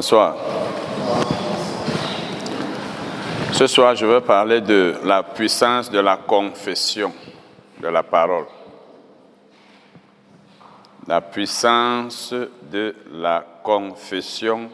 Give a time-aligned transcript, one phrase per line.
[0.00, 0.34] Bonsoir.
[3.52, 7.12] Ce soir, je veux parler de la puissance de la confession
[7.82, 8.46] de la parole.
[11.06, 12.32] La puissance
[12.72, 14.70] de la confession.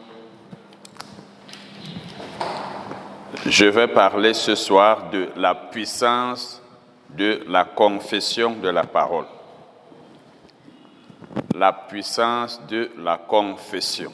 [3.47, 6.61] Je vais parler ce soir de la puissance
[7.09, 9.25] de la confession de la parole.
[11.53, 14.13] La puissance de la confession.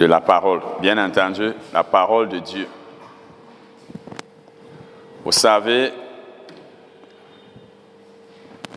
[0.00, 2.66] De la parole, bien entendu, la parole de Dieu.
[5.22, 5.92] Vous savez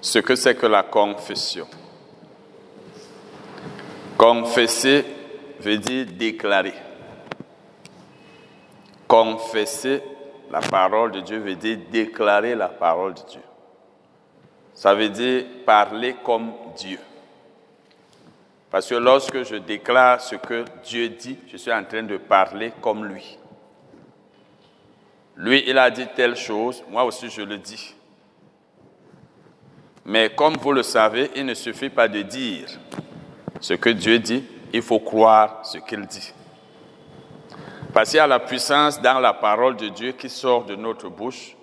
[0.01, 1.65] ce que c'est que la confession.
[4.17, 5.05] Confesser
[5.61, 6.73] veut dire déclarer.
[9.07, 10.03] Confesser
[10.51, 13.41] la parole de Dieu veut dire déclarer la parole de Dieu.
[14.73, 16.99] Ça veut dire parler comme Dieu.
[18.73, 22.73] Parce que lorsque je déclare ce que Dieu dit, je suis en train de parler
[22.81, 23.37] comme lui.
[25.37, 27.93] Lui, il a dit telle chose, moi aussi je le dis.
[30.03, 32.65] Mais comme vous le savez, il ne suffit pas de dire
[33.59, 34.43] ce que Dieu dit,
[34.73, 36.33] il faut croire ce qu'il dit.
[37.93, 41.09] Parce qu'il y a la puissance dans la parole de Dieu qui sort de notre
[41.09, 41.55] bouche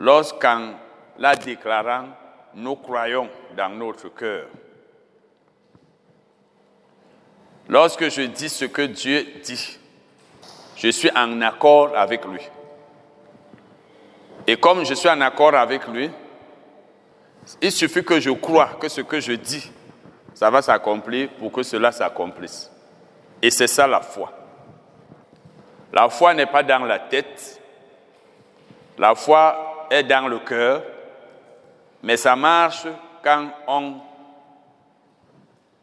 [0.00, 0.72] lorsqu'en
[1.20, 2.08] la déclarant,
[2.56, 4.46] nous croyons dans notre cœur.
[7.72, 9.78] Lorsque je dis ce que Dieu dit,
[10.76, 12.42] je suis en accord avec lui.
[14.46, 16.10] Et comme je suis en accord avec lui,
[17.62, 19.72] il suffit que je croie que ce que je dis,
[20.34, 22.70] ça va s'accomplir pour que cela s'accomplisse.
[23.40, 24.30] Et c'est ça la foi.
[25.94, 27.58] La foi n'est pas dans la tête,
[28.98, 30.82] la foi est dans le cœur,
[32.02, 32.86] mais ça marche
[33.24, 33.94] quand on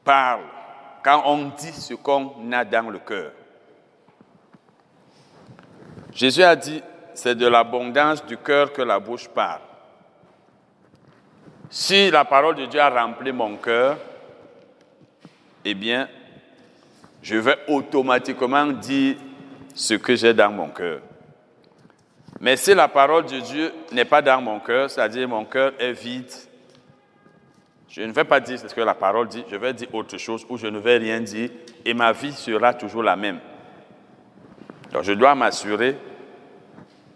[0.04, 0.59] parle
[1.04, 3.32] quand on dit ce qu'on a dans le cœur.
[6.14, 6.82] Jésus a dit,
[7.14, 9.62] c'est de l'abondance du cœur que la bouche parle.
[11.70, 13.98] Si la parole de Dieu a rempli mon cœur,
[15.64, 16.10] eh bien,
[17.22, 19.18] je vais automatiquement dire
[19.76, 21.02] ce que j'ai dans mon cœur.
[22.40, 25.92] Mais si la parole de Dieu n'est pas dans mon cœur, c'est-à-dire mon cœur est
[25.92, 26.32] vide,
[27.90, 30.46] je ne vais pas dire ce que la parole dit, je vais dire autre chose
[30.50, 31.50] ou je ne vais rien dire
[31.84, 33.40] et ma vie sera toujours la même.
[34.92, 35.96] Donc je dois m'assurer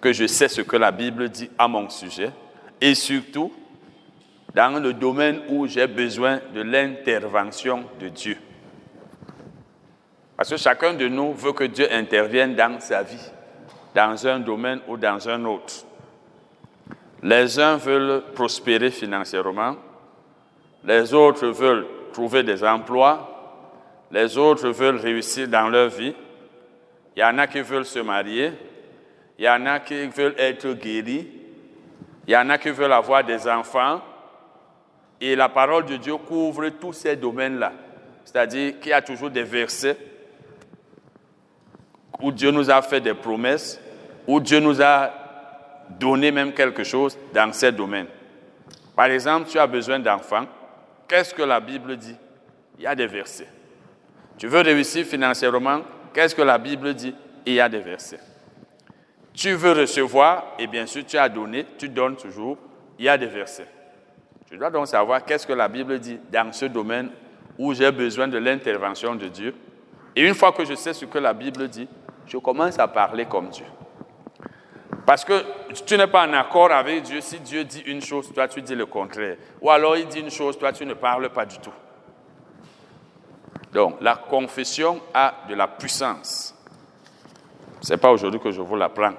[0.02, 2.32] que je sais ce que la Bible dit à mon sujet
[2.82, 3.54] et surtout
[4.54, 8.38] dans le domaine où j'ai besoin de l'intervention de Dieu.
[10.36, 13.32] Parce que chacun de nous veut que Dieu intervienne dans sa vie,
[13.94, 15.86] dans un domaine ou dans un autre.
[17.22, 19.78] Les uns veulent prospérer financièrement,
[20.86, 23.30] les autres veulent trouver des emplois,
[24.12, 26.14] les autres veulent réussir dans leur vie,
[27.16, 28.52] il y en a qui veulent se marier,
[29.38, 31.28] il y en a qui veulent être guéris,
[32.28, 34.02] il y en a qui veulent avoir des enfants,
[35.20, 37.72] et la parole de Dieu couvre tous ces domaines-là.
[38.26, 39.98] C'est-à-dire qu'il y a toujours des versets
[42.22, 43.80] où Dieu nous a fait des promesses,
[44.28, 45.12] où Dieu nous a
[46.00, 48.08] donné même quelque chose dans ces domaines.
[48.96, 50.46] Par exemple, tu as besoin d'enfants,
[51.14, 52.16] Qu'est-ce que la Bible dit?
[52.80, 53.48] Il y a des versets.
[54.36, 55.82] Tu veux réussir financièrement?
[56.12, 57.14] Qu'est-ce que la Bible dit?
[57.46, 58.20] Il y a des versets.
[59.32, 60.56] Tu veux recevoir?
[60.58, 62.58] Et bien sûr, tu as donné, tu donnes toujours.
[62.98, 63.68] Il y a des versets.
[64.52, 67.12] Je dois donc savoir qu'est-ce que la Bible dit dans ce domaine
[67.60, 69.54] où j'ai besoin de l'intervention de Dieu.
[70.16, 71.88] Et une fois que je sais ce que la Bible dit,
[72.26, 73.66] je commence à parler comme Dieu.
[75.06, 75.44] Parce que
[75.86, 77.20] tu n'es pas en accord avec Dieu.
[77.20, 79.38] Si Dieu dit une chose, toi tu dis le contraire.
[79.62, 81.74] Ou alors il dit une chose, toi tu ne parles pas du tout.
[83.74, 86.56] Donc la confession a de la puissance.
[87.82, 89.14] Ce n'est pas aujourd'hui que je vous l'apprends.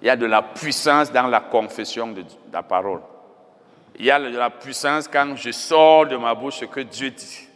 [0.00, 3.02] Il y a de la puissance dans la confession de la parole.
[3.98, 7.10] Il y a de la puissance quand je sors de ma bouche ce que Dieu
[7.10, 7.48] dit.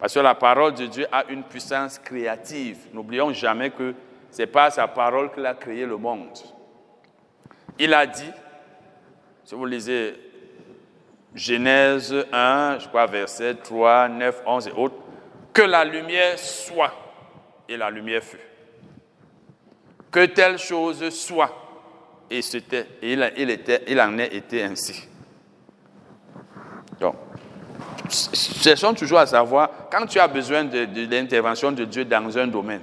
[0.00, 2.78] Parce que la parole de Dieu a une puissance créative.
[2.92, 3.94] N'oublions jamais que
[4.30, 6.38] c'est par sa parole qu'il a créé le monde.
[7.78, 8.30] Il a dit,
[9.44, 10.14] si vous lisez
[11.34, 14.96] Genèse 1, je crois verset 3, 9, 11 et autres,
[15.52, 16.92] que la lumière soit,
[17.68, 18.40] et la lumière fut.
[20.10, 21.54] Que telle chose soit,
[22.30, 25.08] et, c'était, il, il, était, il en est été ainsi.
[27.00, 27.14] Donc,
[28.10, 32.46] cherchons toujours à savoir, quand tu as besoin de, de l'intervention de Dieu dans un
[32.46, 32.82] domaine,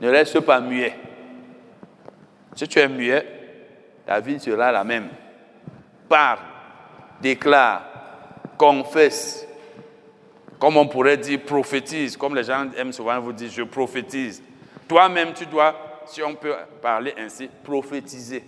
[0.00, 0.94] ne reste pas muet.
[2.54, 3.26] Si tu es muet,
[4.06, 5.08] ta vie sera la même.
[6.08, 6.38] Parle,
[7.20, 7.84] déclare,
[8.56, 9.46] confesse,
[10.58, 14.42] Comme on pourrait dire prophétise, comme les gens aiment souvent vous dire je prophétise.
[14.88, 15.74] Toi-même, tu dois,
[16.06, 18.42] si on peut parler ainsi, prophétiser.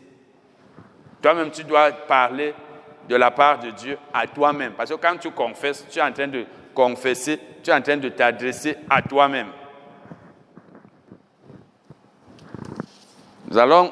[1.20, 2.54] Toi-même, tu dois parler
[3.08, 4.72] de la part de Dieu à toi-même.
[4.72, 7.96] Parce que quand tu confesses, tu es en train de confesser, tu es en train
[7.96, 9.48] de t'adresser à toi-même.
[13.50, 13.90] Nous allons,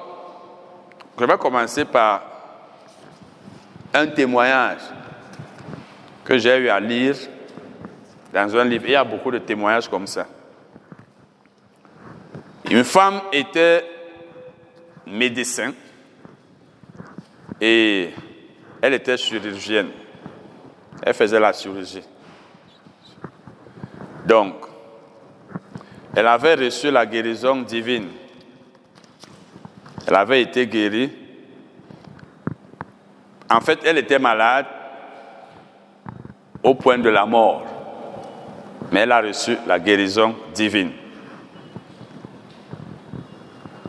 [1.19, 2.23] je vais commencer par
[3.95, 4.83] un témoignage
[6.25, 7.17] que j'ai eu à lire
[8.35, 8.85] dans un livre.
[8.85, 10.27] Il y a beaucoup de témoignages comme ça.
[12.71, 13.83] Une femme était
[15.07, 15.73] médecin
[17.59, 18.11] et
[18.83, 19.89] elle était chirurgienne.
[21.03, 22.05] Elle faisait la chirurgie.
[24.27, 24.55] Donc,
[26.15, 28.09] elle avait reçu la guérison divine.
[30.07, 31.13] Elle avait été guérie.
[33.51, 34.67] En fait, elle était malade
[36.63, 37.65] au point de la mort.
[38.93, 40.93] Mais elle a reçu la guérison divine.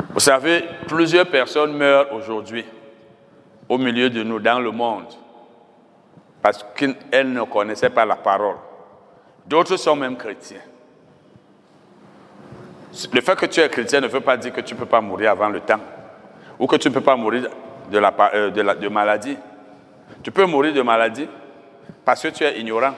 [0.10, 2.66] Vous savez, plusieurs personnes meurent aujourd'hui
[3.70, 5.14] au milieu de nous, dans le monde,
[6.42, 8.56] parce qu'elles ne connaissaient pas la parole.
[9.46, 10.62] D'autres sont même chrétiens.
[13.14, 15.02] Le fait que tu es chrétien ne veut pas dire que tu ne peux pas
[15.02, 15.80] mourir avant le temps,
[16.60, 17.50] ou que tu ne peux pas mourir
[17.94, 19.38] euh, de maladie.
[20.24, 21.28] Tu peux mourir de maladie
[22.04, 22.96] parce que tu es ignorant.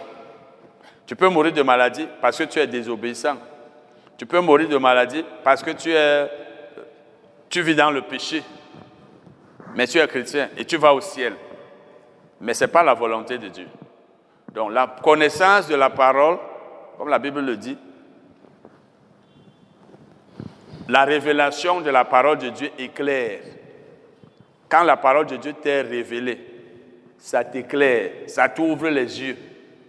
[1.05, 3.37] Tu peux mourir de maladie parce que tu es désobéissant.
[4.17, 6.29] Tu peux mourir de maladie parce que tu, es,
[7.49, 8.43] tu vis dans le péché
[9.75, 11.33] mais tu es chrétien et tu vas au ciel.
[12.41, 13.67] Mais ce n'est pas la volonté de Dieu.
[14.53, 16.37] Donc la connaissance de la parole,
[16.97, 17.77] comme la Bible le dit,
[20.89, 23.39] la révélation de la parole de Dieu est claire.
[24.67, 26.39] Quand la parole de Dieu t'est révélée,
[27.17, 29.37] ça t'éclaire, ça t'ouvre les yeux,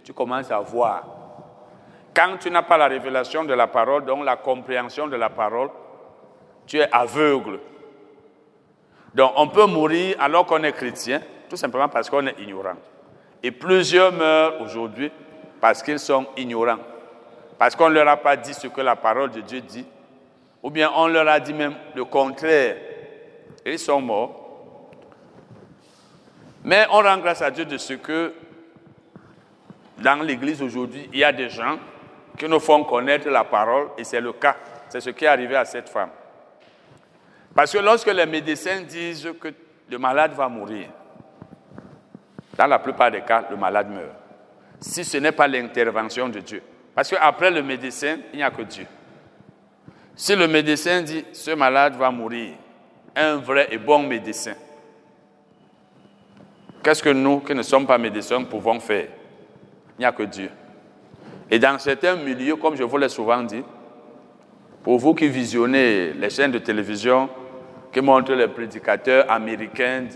[0.03, 1.05] tu commences à voir.
[2.15, 5.69] Quand tu n'as pas la révélation de la parole, donc la compréhension de la parole,
[6.65, 7.59] tu es aveugle
[9.13, 12.75] donc on peut mourir alors qu'on est chrétien, tout simplement parce qu'on est ignorant.
[13.43, 15.11] Et plusieurs meurent aujourd'hui
[15.59, 16.79] parce qu'ils sont ignorants.
[17.57, 19.85] Parce qu'on ne leur a pas dit ce que la parole de Dieu dit,
[20.63, 22.77] ou bien on leur a dit même le contraire.
[23.65, 24.89] Ils sont morts.
[26.63, 28.33] Mais on rend grâce à Dieu de ce que
[29.97, 31.77] dans l'Église aujourd'hui, il y a des gens
[32.37, 34.55] qui nous font connaître la parole, et c'est le cas.
[34.89, 36.09] C'est ce qui est arrivé à cette femme.
[37.53, 39.49] Parce que lorsque les médecins disent que
[39.89, 40.87] le malade va mourir,
[42.57, 44.15] dans la plupart des cas, le malade meurt.
[44.79, 46.63] Si ce n'est pas l'intervention de Dieu.
[46.95, 48.85] Parce qu'après le médecin, il n'y a que Dieu.
[50.15, 52.53] Si le médecin dit ce malade va mourir,
[53.15, 54.53] un vrai et bon médecin,
[56.83, 59.07] qu'est-ce que nous, qui ne sommes pas médecins, pouvons faire?
[59.97, 60.49] Il n'y a que Dieu.
[61.49, 63.63] Et dans certains milieux, comme je vous l'ai souvent dit,
[64.83, 67.29] pour vous qui visionnez les chaînes de télévision
[67.91, 70.07] qui montrent les prédicateurs américains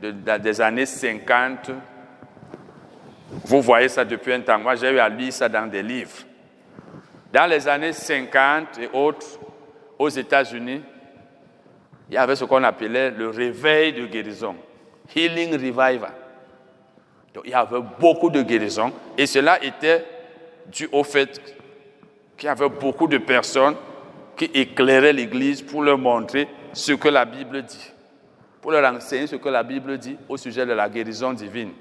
[0.00, 1.70] des années 50,
[3.44, 4.58] vous voyez ça depuis un temps.
[4.58, 6.22] Moi, j'ai eu à lire ça dans des livres.
[7.32, 9.40] Dans les années 50 et autres,
[9.98, 10.82] aux États-Unis,
[12.08, 14.56] il y avait ce qu'on appelait le réveil de guérison,
[15.14, 16.12] Healing Revival.
[17.32, 20.04] Donc, il y avait beaucoup de guérisons et cela était
[20.66, 21.40] dû au fait
[22.36, 23.76] qu'il y avait beaucoup de personnes
[24.36, 27.92] qui éclairaient l'Église pour leur montrer ce que la Bible dit,
[28.60, 31.72] pour leur enseigner ce que la Bible dit au sujet de la guérison divine.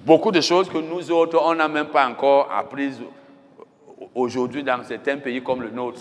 [0.00, 3.00] Beaucoup de choses que nous autres, on n'a même pas encore apprises
[4.14, 6.00] aujourd'hui dans certains pays comme le nôtre.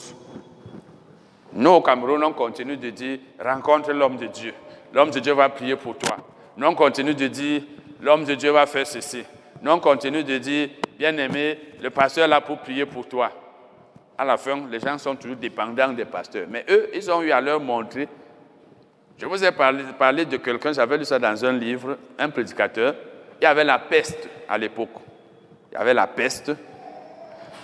[1.53, 4.53] Nous, au Cameroun, on continue de dire rencontre l'homme de Dieu.
[4.93, 6.17] L'homme de Dieu va prier pour toi.
[6.55, 7.61] Nous, on continue de dire
[8.01, 9.23] l'homme de Dieu va faire ceci.
[9.61, 13.31] Nous, on continue de dire bien-aimé, le pasteur est là pour prier pour toi
[14.17, 16.47] à la fin, les gens sont toujours dépendants des pasteurs.
[16.49, 18.07] Mais eux, ils ont eu à leur montrer.
[19.17, 22.95] Je vous ai parlé, de quelqu'un, j'avais lu ça dans un livre, un prédicateur.
[23.39, 24.89] Il y avait la peste à l'époque.
[25.71, 26.51] Il y avait la peste.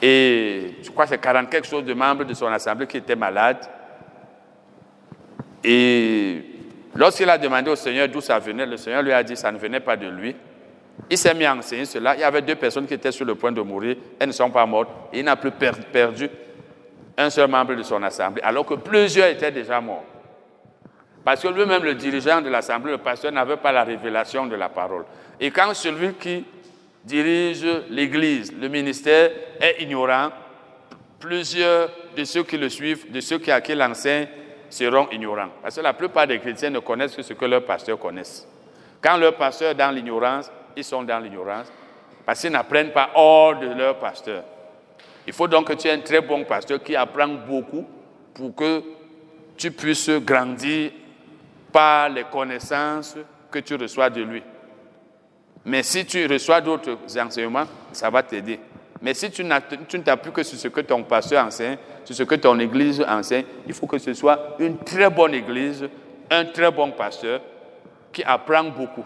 [0.05, 3.15] Et je crois que c'est 40 quelque chose de membres de son assemblée qui étaient
[3.15, 3.65] malades.
[5.63, 6.43] Et
[6.93, 9.49] lorsqu'il a demandé au Seigneur d'où ça venait, le Seigneur lui a dit que ça
[9.49, 10.35] ne venait pas de lui.
[11.09, 12.15] Il s'est mis à enseigner cela.
[12.15, 13.95] Il y avait deux personnes qui étaient sur le point de mourir.
[14.19, 14.89] Elles ne sont pas mortes.
[15.13, 16.29] il n'a plus perdu
[17.17, 20.03] un seul membre de son assemblée, alors que plusieurs étaient déjà morts.
[21.23, 24.67] Parce que lui-même, le dirigeant de l'assemblée, le pasteur, n'avait pas la révélation de la
[24.67, 25.05] parole.
[25.39, 26.43] Et quand celui qui
[27.03, 30.29] dirige l'Église, le ministère, est ignorant,
[31.19, 33.73] plusieurs de ceux qui le suivent, de ceux qui à qui
[34.69, 35.49] seront ignorants.
[35.61, 38.47] Parce que la plupart des chrétiens ne connaissent que ce que leurs pasteurs connaissent.
[39.01, 41.71] Quand leur pasteur est dans l'ignorance, ils sont dans l'ignorance.
[42.25, 44.43] Parce qu'ils n'apprennent pas hors de leur pasteur.
[45.27, 47.85] Il faut donc que tu aies un très bon pasteur qui apprend beaucoup
[48.33, 48.81] pour que
[49.55, 50.91] tu puisses grandir
[51.71, 53.15] par les connaissances
[53.51, 54.43] que tu reçois de lui.
[55.65, 58.59] Mais si tu reçois d'autres enseignements, ça va t'aider.
[59.01, 59.59] Mais si tu, ne
[59.99, 63.73] t'appuies que sur ce que ton pasteur enseigne, sur ce que ton église enseigne, il
[63.73, 65.87] faut que ce soit une très bonne église,
[66.29, 67.41] un très bon pasteur
[68.11, 69.05] qui apprend beaucoup.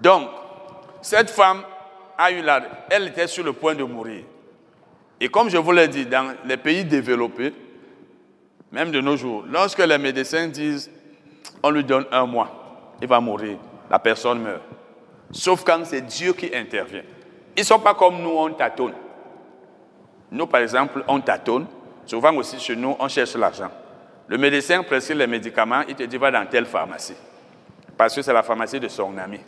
[0.00, 0.28] Donc,
[1.00, 1.62] cette femme
[2.18, 4.24] a eu la, elle était sur le point de mourir.
[5.20, 7.54] Et comme je vous l'ai dit, dans les pays développés,
[8.70, 10.90] même de nos jours, lorsque les médecins disent
[11.62, 13.56] on lui donne un mois, il va mourir,
[13.90, 14.62] la personne meurt.
[15.32, 17.02] Sauf quand c'est Dieu qui intervient.
[17.56, 18.94] Ils ne sont pas comme nous, on tâtonne.
[20.30, 21.66] Nous, par exemple, on tâtonne.
[22.06, 23.70] Souvent aussi chez nous, on cherche l'argent.
[24.28, 27.16] Le médecin prescrit les médicaments, il te dit va dans telle pharmacie.
[27.96, 29.40] Parce que c'est la pharmacie de son ami.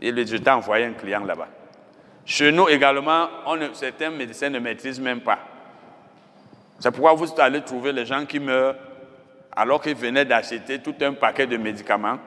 [0.00, 1.48] Et le je t'ai envoyé un client là-bas.
[2.24, 3.28] Chez nous également,
[3.74, 5.38] certains médecins ne maîtrisent même pas.
[6.78, 8.76] C'est pourquoi vous allez trouver les gens qui meurent
[9.54, 12.18] alors qu'ils venaient d'acheter tout un paquet de médicaments.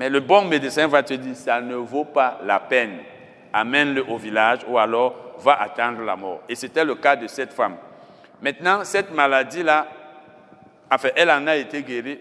[0.00, 3.00] Mais le bon médecin va te dire, ça ne vaut pas la peine.
[3.52, 6.40] Amène-le au village ou alors va attendre la mort.
[6.48, 7.76] Et c'était le cas de cette femme.
[8.40, 9.86] Maintenant, cette maladie-là,
[10.90, 12.18] enfin, elle en a été guérie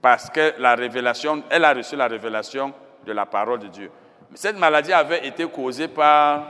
[0.00, 2.72] parce que la révélation, elle a reçu la révélation
[3.04, 3.90] de la parole de Dieu.
[4.32, 6.46] Cette maladie avait été causée par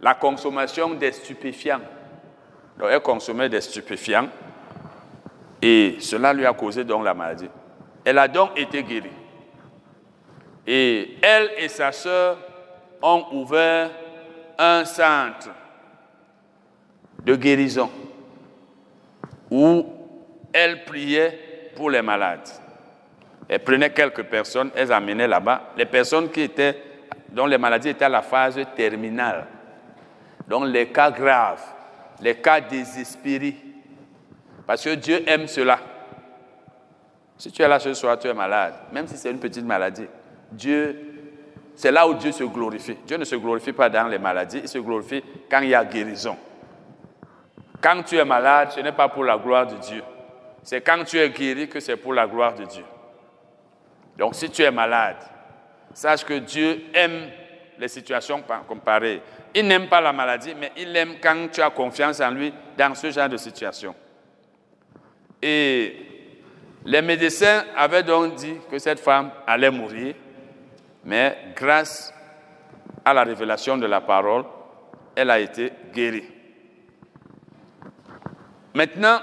[0.00, 1.80] la consommation des stupéfiants.
[2.78, 4.28] Donc, elle consommait des stupéfiants
[5.60, 7.48] et cela lui a causé donc la maladie.
[8.04, 9.10] Elle a donc été guérie.
[10.66, 12.38] Et elle et sa sœur
[13.00, 13.90] ont ouvert
[14.58, 15.50] un centre
[17.24, 17.90] de guérison
[19.50, 19.86] où
[20.52, 22.48] elle priait pour les malades.
[23.48, 25.72] Elle prenait quelques personnes, elles amenaient là-bas.
[25.76, 26.80] Les personnes qui étaient,
[27.28, 29.46] dont les maladies étaient à la phase terminale,
[30.48, 31.62] donc les cas graves,
[32.20, 33.56] les cas désespérés.
[34.66, 35.78] Parce que Dieu aime cela.
[37.42, 40.06] Si tu es là ce soir, tu es malade, même si c'est une petite maladie,
[40.52, 40.96] Dieu,
[41.74, 42.96] c'est là où Dieu se glorifie.
[43.04, 45.84] Dieu ne se glorifie pas dans les maladies, il se glorifie quand il y a
[45.84, 46.36] guérison.
[47.80, 50.04] Quand tu es malade, ce n'est pas pour la gloire de Dieu.
[50.62, 52.84] C'est quand tu es guéri que c'est pour la gloire de Dieu.
[54.16, 55.16] Donc si tu es malade,
[55.92, 57.28] sache que Dieu aime
[57.76, 59.20] les situations comparées.
[59.52, 62.94] Il n'aime pas la maladie, mais il aime quand tu as confiance en lui dans
[62.94, 63.96] ce genre de situation.
[65.42, 66.11] Et
[66.84, 70.14] les médecins avaient donc dit que cette femme allait mourir,
[71.04, 72.12] mais grâce
[73.04, 74.44] à la révélation de la parole,
[75.14, 76.28] elle a été guérie.
[78.74, 79.20] Maintenant,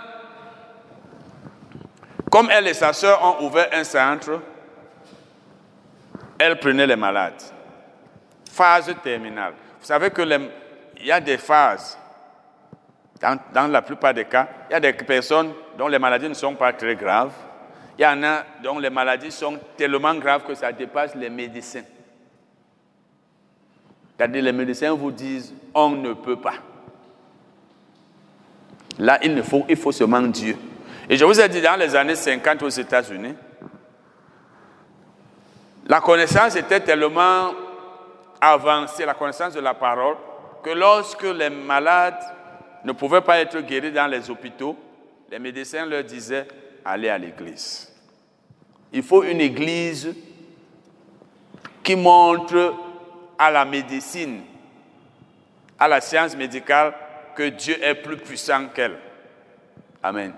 [2.32, 4.40] comme elle et sa sœur ont ouvert un centre,
[6.38, 7.42] elle prenait les malades.
[8.52, 9.54] Phase terminale.
[9.80, 11.98] Vous savez que il y a des phases.
[13.22, 16.56] Dans, la plupart des cas, il y a des personnes dont les maladies ne sont
[16.56, 17.34] pas très graves.
[18.00, 21.84] Il y en a dont les maladies sont tellement graves que ça dépasse les médecins.
[24.18, 26.54] Les médecins vous disent on ne peut pas.
[29.00, 30.56] Là, il, ne il faut seulement Dieu.
[31.10, 33.34] Et je vous ai dit, dans les années 50 aux États-Unis,
[35.86, 37.52] la connaissance était tellement
[38.40, 40.16] avancée, la connaissance de la parole,
[40.64, 42.20] que lorsque les malades
[42.86, 44.78] ne pouvaient pas être guéris dans les hôpitaux,
[45.30, 46.48] les médecins leur disaient,
[46.86, 47.92] allez à l'église.
[48.92, 50.14] Il faut une église
[51.84, 52.76] qui montre
[53.38, 54.42] à la médecine,
[55.78, 56.94] à la science médicale,
[57.36, 58.98] que Dieu est plus puissant qu'elle.
[60.02, 60.34] Amen.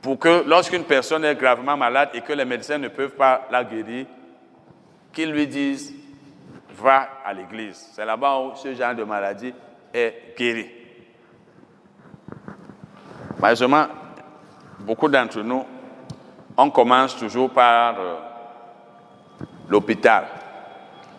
[0.00, 3.64] Pour que lorsqu'une personne est gravement malade et que les médecins ne peuvent pas la
[3.64, 4.06] guérir,
[5.12, 5.92] qu'ils lui disent,
[6.70, 7.90] va à l'église.
[7.92, 9.52] C'est là-bas où ce genre de maladie
[9.92, 10.70] est guéri.
[13.38, 13.86] Malheureusement,
[14.80, 15.64] beaucoup d'entre nous,
[16.56, 18.16] on commence toujours par euh,
[19.68, 20.24] l'hôpital.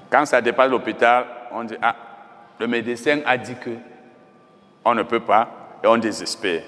[0.09, 1.95] Quand ça dépasse l'hôpital, on dit, ah,
[2.59, 3.71] le médecin a dit que
[4.83, 5.49] on ne peut pas
[5.83, 6.63] et on désespère.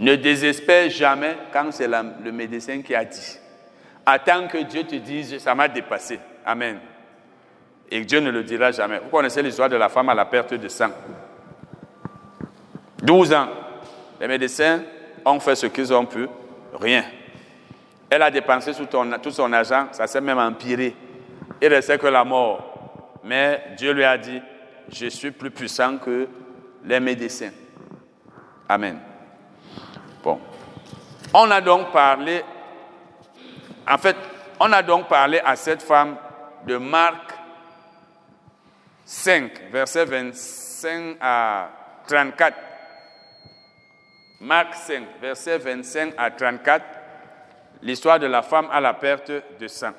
[0.00, 3.38] Ne désespère jamais quand c'est le médecin qui a dit.
[4.06, 6.18] Attends que Dieu te dise, ça m'a dépassé.
[6.46, 6.78] Amen.
[7.90, 9.00] Et Dieu ne le dira jamais.
[9.00, 10.90] Vous connaissez l'histoire de la femme à la perte de sang.
[13.02, 13.48] 12 ans.
[14.20, 14.80] Les médecins
[15.24, 16.28] ont fait ce qu'ils ont pu.
[16.80, 17.04] Rien.
[18.10, 20.94] Elle a dépensé tout, son argent, ça s'est même empiré.
[21.60, 23.20] Il restait que la mort.
[23.24, 24.40] Mais Dieu lui a dit,
[24.90, 26.28] je suis plus puissant que
[26.84, 27.50] les médecins.
[28.68, 28.98] Amen.
[30.22, 30.40] Bon.
[31.34, 32.42] On a donc parlé,
[33.86, 34.16] en fait,
[34.60, 36.16] on a donc parlé à cette femme
[36.66, 37.34] de marques
[39.04, 41.70] 5, verset 25 à
[42.06, 42.67] 34.
[44.40, 46.84] Marc 5, verset 25 à 34,
[47.82, 49.92] l'histoire de la femme à la perte de sang.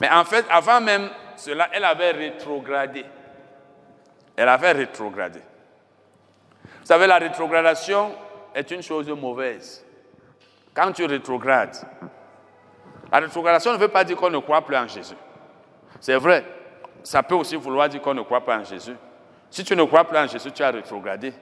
[0.00, 3.04] Mais en fait, avant même cela, elle avait rétrogradé.
[4.36, 5.40] Elle avait rétrogradé.
[6.80, 8.14] Vous savez, la rétrogradation
[8.54, 9.84] est une chose mauvaise.
[10.72, 11.76] Quand tu rétrogrades,
[13.10, 15.14] la rétrogradation ne veut pas dire qu'on ne croit plus en Jésus.
[16.00, 16.44] C'est vrai,
[17.02, 18.96] ça peut aussi vouloir dire qu'on ne croit pas en Jésus.
[19.50, 21.32] Si tu ne crois plus en Jésus, tu as rétrogradé.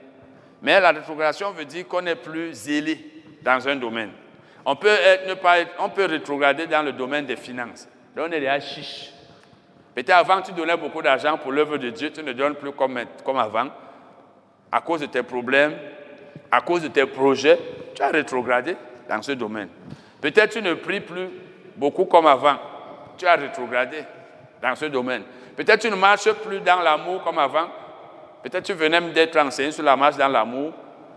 [0.63, 2.97] Mais la rétrogradation veut dire qu'on n'est plus zélé
[3.41, 4.11] dans un domaine.
[4.65, 4.95] On peut,
[5.27, 7.87] ne pas on peut rétrograder dans le domaine des finances.
[8.15, 9.11] Là, on est déjà chiche.
[9.93, 12.97] Peut-être avant, tu donnais beaucoup d'argent pour l'œuvre de Dieu, tu ne donnes plus comme,
[13.25, 13.67] comme avant.
[14.71, 15.73] À cause de tes problèmes,
[16.49, 17.59] à cause de tes projets,
[17.93, 18.77] tu as rétrogradé
[19.09, 19.67] dans ce domaine.
[20.21, 21.27] Peut-être tu ne pries plus
[21.75, 22.55] beaucoup comme avant.
[23.17, 23.97] Tu as rétrogradé
[24.61, 25.23] dans ce domaine.
[25.57, 27.67] Peut-être tu ne marches plus dans l'amour comme avant.
[28.43, 30.73] Peut-être tu venais d'être enseigné sur la marche dans l'amour.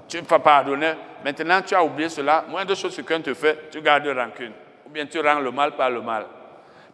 [0.08, 0.92] Tu vas pardonner.
[1.24, 2.44] Maintenant, tu as oublié cela.
[2.48, 4.52] Moins de choses quelqu'un te fait, tu gardes rancune.
[4.86, 6.26] Ou bien tu rends le mal par le mal.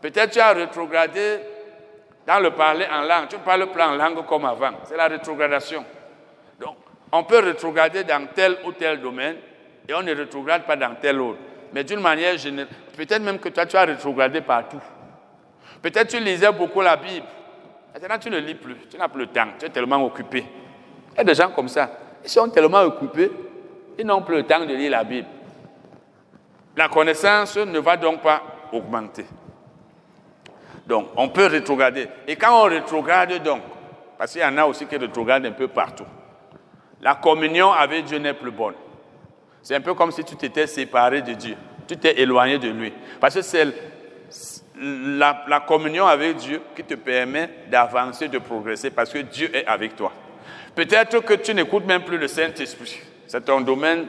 [0.00, 1.40] Peut-être tu as rétrogradé
[2.26, 3.28] dans le parler en langue.
[3.28, 4.72] Tu ne parles plus en langue comme avant.
[4.84, 5.84] C'est la rétrogradation.
[6.58, 6.76] Donc,
[7.12, 9.36] on peut rétrograder dans tel ou tel domaine
[9.86, 11.40] et on ne rétrograde pas dans tel autre.
[11.74, 14.80] Mais d'une manière générale, peut-être même que toi, tu as rétrogradé partout.
[15.82, 17.26] Peut-être tu lisais beaucoup la Bible.
[17.92, 18.76] Maintenant, tu ne lis plus.
[18.90, 19.48] Tu n'as plus le temps.
[19.58, 20.44] Tu es tellement occupé.
[21.12, 21.90] Il y a des gens comme ça.
[22.24, 23.30] Ils sont tellement occupés,
[23.98, 25.26] ils n'ont plus le temps de lire la Bible.
[26.76, 29.26] La connaissance ne va donc pas augmenter.
[30.86, 32.08] Donc, on peut rétrograder.
[32.26, 33.62] Et quand on rétrograde donc,
[34.16, 36.06] parce qu'il y en a aussi qui rétrogradent un peu partout,
[37.00, 38.74] la communion avec Dieu n'est plus bonne.
[39.62, 41.56] C'est un peu comme si tu t'étais séparé de Dieu.
[41.86, 42.92] Tu t'es éloigné de lui.
[43.20, 43.66] Parce que c'est
[44.82, 49.94] la, communion avec Dieu qui te permet d'avancer, de progresser, parce que Dieu est avec
[49.94, 50.12] toi.
[50.74, 52.98] Peut-être que tu n'écoutes même plus le Saint-Esprit.
[53.26, 54.06] C'est ton domaine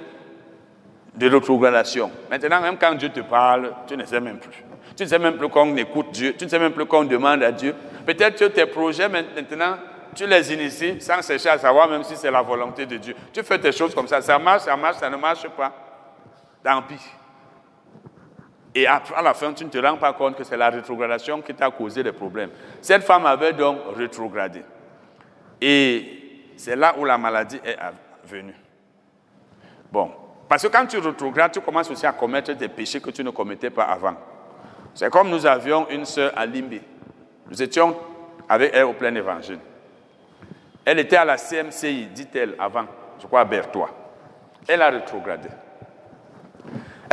[1.15, 2.09] de rétrogradation.
[2.29, 4.63] Maintenant, même quand Dieu te parle, tu ne sais même plus.
[4.95, 6.35] Tu ne sais même plus qu'on écoute Dieu.
[6.37, 7.75] Tu ne sais même plus qu'on demande à Dieu.
[8.05, 9.77] Peut-être que tes projets, maintenant,
[10.15, 13.15] tu les inities sans chercher à savoir même si c'est la volonté de Dieu.
[13.31, 14.21] Tu fais tes choses comme ça.
[14.21, 15.71] Ça marche, ça marche, ça ne marche pas.
[16.63, 17.01] Tant pis.
[18.75, 21.53] Et à la fin, tu ne te rends pas compte que c'est la rétrogradation qui
[21.53, 22.49] t'a causé des problèmes.
[22.81, 24.63] Cette femme avait donc rétrogradé.
[25.61, 27.77] Et c'est là où la maladie est
[28.25, 28.55] venue.
[29.91, 30.11] Bon,
[30.49, 33.29] parce que quand tu rétrogrades, tu commences aussi à commettre des péchés que tu ne
[33.29, 34.15] commettais pas avant.
[34.95, 36.79] C'est comme nous avions une sœur à Limbe.
[37.49, 37.95] Nous étions
[38.49, 39.59] avec elle au plein évangile.
[40.85, 42.85] Elle était à la CMCI, dit-elle avant,
[43.21, 43.89] je crois à Berthois.
[44.67, 45.49] Elle a rétrogradé.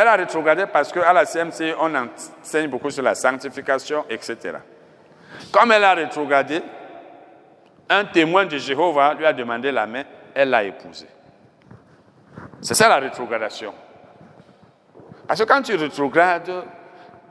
[0.00, 4.56] Elle a rétrogradé parce qu'à la CMCI, on enseigne beaucoup sur la sanctification, etc.
[5.52, 6.62] Comme elle a rétrogradé,
[7.86, 11.08] un témoin de Jéhovah lui a demandé la main, elle l'a épousée.
[12.62, 13.74] C'est ça la rétrogradation.
[15.28, 16.64] Parce que quand tu rétrogrades,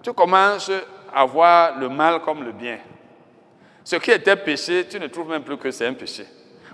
[0.03, 0.71] tu commences
[1.11, 2.77] à voir le mal comme le bien.
[3.83, 6.27] Ce qui était péché, tu ne trouves même plus que c'est un péché.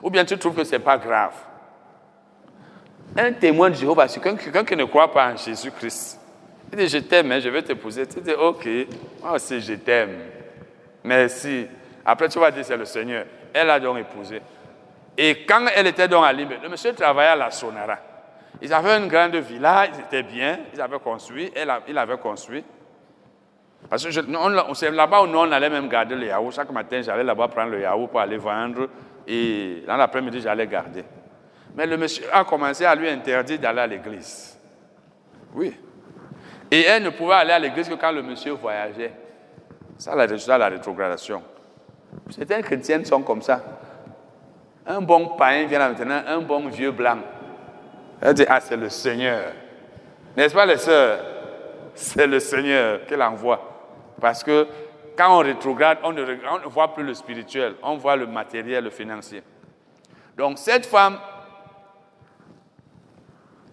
[0.04, 1.36] Ou bien tu trouves que ce n'est pas grave.
[3.18, 6.20] Un témoin de Jéhovah, c'est quelqu'un qui ne croit pas en Jésus-Christ.
[6.72, 8.06] Il dit, je t'aime, hein, je vais t'épouser.
[8.08, 8.68] Tu dis, ok,
[9.22, 10.18] moi aussi je t'aime.
[11.04, 11.68] Merci.
[12.06, 13.26] Après, tu vas dire, c'est le Seigneur.
[13.54, 14.42] Elle a donc épousé.
[15.18, 17.98] Et quand elle était donc à Libye, le monsieur travaillait à la Sonara.
[18.62, 22.64] Ils avaient une grande villa, ils étaient bien, ils avaient construit, elle, il avait construit.
[23.90, 26.54] Parce que c'est là-bas où nous, on allait même garder le yaourt.
[26.54, 28.90] Chaque matin, j'allais là-bas prendre le yaourt pour aller vendre.
[29.28, 31.04] Et dans l'après-midi, j'allais garder.
[31.76, 34.58] Mais le monsieur a commencé à lui interdire d'aller à l'église.
[35.54, 35.76] Oui.
[36.72, 39.14] Et elle ne pouvait aller à l'église que quand le monsieur voyageait.
[39.98, 41.42] Ça, la, la rétrogradation.
[42.30, 43.62] Certaines chrétiennes sont comme ça.
[44.86, 47.18] Un bon païen vient là maintenant, un bon vieux blanc.
[48.22, 49.52] Elle dit, ah, c'est le Seigneur.
[50.36, 51.20] N'est-ce pas, les sœurs?
[51.94, 54.14] C'est le Seigneur qui l'envoie.
[54.20, 54.68] Parce que
[55.18, 56.24] quand on rétrograde, on ne,
[56.68, 59.42] voit plus le spirituel, on voit le matériel, le financier.
[60.38, 61.18] Donc cette femme,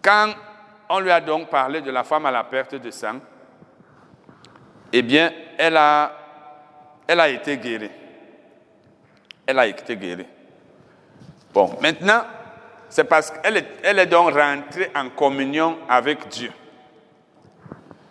[0.02, 0.34] quand
[0.88, 3.20] on lui a donc parlé de la femme à la perte de sang,
[4.92, 6.12] eh bien, elle a,
[7.06, 7.90] elle a été guérie.
[9.46, 10.26] Elle a été guérie.
[11.54, 12.22] Bon, maintenant,
[12.88, 16.52] c'est parce qu'elle est, elle est donc rentrée en communion avec Dieu.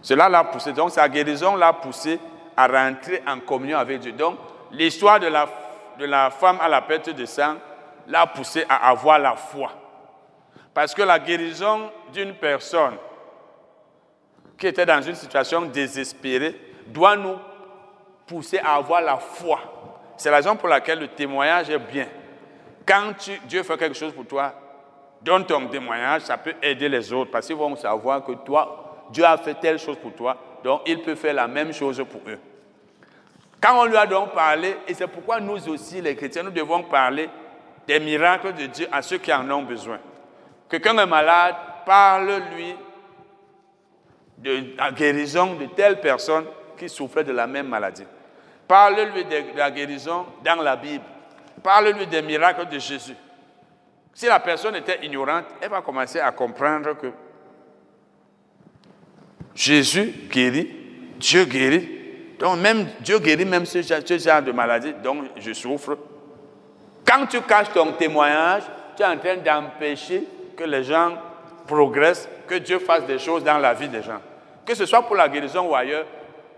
[0.01, 2.19] Cela l'a poussé, donc sa guérison l'a poussé
[2.57, 4.11] à rentrer en communion avec Dieu.
[4.13, 4.37] Donc,
[4.71, 7.55] l'histoire de la, femme à la perte de sang
[8.07, 9.71] l'a poussé à avoir la foi.
[10.73, 12.95] Parce que la guérison d'une personne
[14.57, 16.55] qui était dans une situation désespérée
[16.87, 17.35] doit nous
[18.25, 19.59] pousser à avoir la foi.
[20.15, 22.07] c'est la raison pour laquelle le témoignage est bien.
[22.85, 23.13] Quand
[23.45, 24.53] Dieu fait quelque chose pour toi,
[25.21, 29.25] donne ton témoignage, ça peut aider les autres parce qu'ils vont savoir que toi, Dieu
[29.25, 32.39] a fait telle chose pour toi, donc il peut faire la même chose pour eux.
[33.59, 36.81] Quand on lui a donc parlé, et c'est pourquoi nous aussi, les chrétiens, nous devons
[36.83, 37.29] parler
[37.87, 39.99] des miracles de Dieu à ceux qui en ont besoin.
[40.71, 41.55] Quelqu'un est malade,
[41.85, 42.73] parle-lui
[44.37, 46.45] de la guérison de telle personne
[46.77, 48.05] qui souffrait de la même maladie.
[48.69, 51.03] Parle-lui de la guérison dans la Bible.
[51.61, 53.17] Parle-lui des miracles de Jésus.
[54.13, 57.11] Si la personne était ignorante, elle va commencer à comprendre que
[59.53, 60.71] Jésus guérit,
[61.17, 61.89] Dieu guérit.
[62.39, 65.97] Donc même Dieu guérit même ce, genre de maladie dont je souffre.
[67.05, 68.63] Quand tu caches ton témoignage,
[68.95, 70.25] tu es en train d'empêcher
[70.61, 71.13] que les gens
[71.65, 74.21] progressent, que Dieu fasse des choses dans la vie des gens.
[74.65, 76.05] Que ce soit pour la guérison ou ailleurs,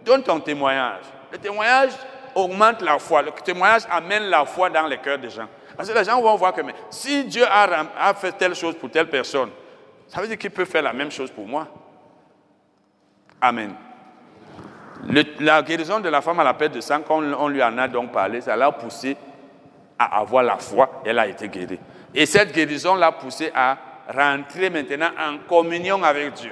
[0.03, 1.03] donne ton témoignage.
[1.31, 1.91] Le témoignage
[2.35, 3.21] augmente la foi.
[3.21, 5.47] Le témoignage amène la foi dans les cœurs des gens.
[5.77, 9.09] Parce que les gens vont voir que si Dieu a, fait telle chose pour telle
[9.09, 9.49] personne,
[10.07, 11.67] ça veut dire qu'il peut faire la même chose pour moi.
[13.41, 13.73] Amen.
[15.39, 17.87] la guérison de la femme à la perte de sang, quand on lui en a
[17.87, 19.15] donc parlé, ça l'a poussé
[19.97, 21.01] à avoir la foi.
[21.05, 21.79] Elle a été guérie.
[22.13, 26.51] Et cette guérison l'a poussé à rentrer maintenant en communion avec Dieu.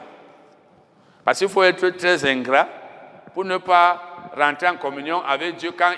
[1.23, 2.67] Parce qu'il faut être très ingrat
[3.33, 5.91] pour ne pas rentrer en communion avec Dieu quand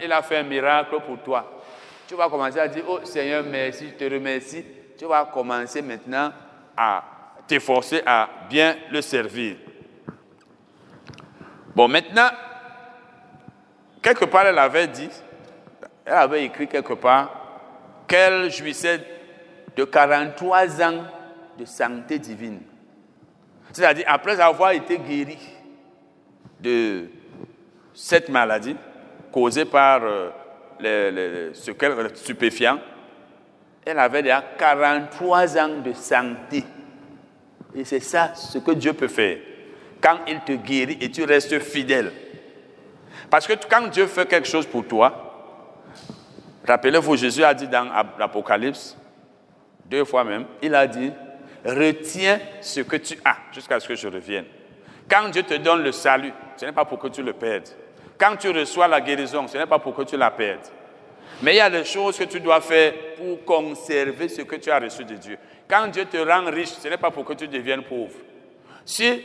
[0.00, 1.60] il, a fait un miracle pour toi.
[2.06, 4.64] Tu vas commencer à dire, oh Seigneur, merci, je te remercie.
[4.98, 6.32] Tu vas commencer maintenant
[6.76, 7.02] à
[7.46, 9.56] t'efforcer à bien le servir.
[11.74, 12.28] Bon, maintenant,
[14.02, 15.10] quelque part, elle avait dit,
[16.04, 17.30] elle avait écrit quelque part
[18.06, 19.00] qu'elle jouissait
[19.76, 21.04] de 43 ans
[21.58, 22.60] de santé divine.
[23.72, 25.38] C'est-à-dire, après avoir été guérie
[26.60, 27.08] de
[27.92, 28.76] cette maladie
[29.30, 30.30] causée par euh,
[30.80, 31.72] les, ce
[32.14, 32.78] stupéfiant,
[33.84, 36.64] elle avait déjà 43 ans de santé.
[37.74, 39.38] Et c'est ça ce que Dieu peut faire.
[40.00, 42.12] Quand il te guérit et tu restes fidèle.
[43.28, 45.52] Parce que quand Dieu fait quelque chose pour toi,
[46.66, 48.96] rappelez-vous, Jésus a dit dans l'Apocalypse,
[49.88, 51.12] deux fois même, il a dit,
[51.64, 54.44] retiens ce que tu as jusqu'à ce que je revienne.
[55.08, 57.68] Quand Dieu te donne le salut, ce n'est pas pour que tu le perdes.
[58.18, 60.66] Quand tu reçois la guérison, ce n'est pas pour que tu la perdes.
[61.42, 64.70] Mais il y a des choses que tu dois faire pour conserver ce que tu
[64.70, 65.38] as reçu de Dieu.
[65.68, 68.16] Quand Dieu te rend riche, ce n'est pas pour que tu deviennes pauvre.
[68.84, 69.24] Si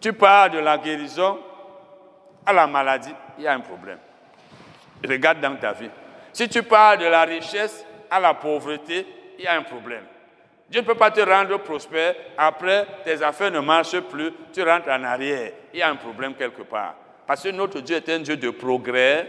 [0.00, 1.38] tu pars de la guérison
[2.46, 3.98] à la maladie, il y a un problème.
[5.06, 5.90] Regarde dans ta vie.
[6.32, 9.06] Si tu pars de la richesse à la pauvreté,
[9.38, 10.04] il y a un problème.
[10.68, 14.88] Dieu ne peut pas te rendre prospère, après tes affaires ne marchent plus, tu rentres
[14.88, 15.52] en arrière.
[15.72, 16.94] Il y a un problème quelque part.
[17.26, 19.26] Parce que notre Dieu est un Dieu de progrès,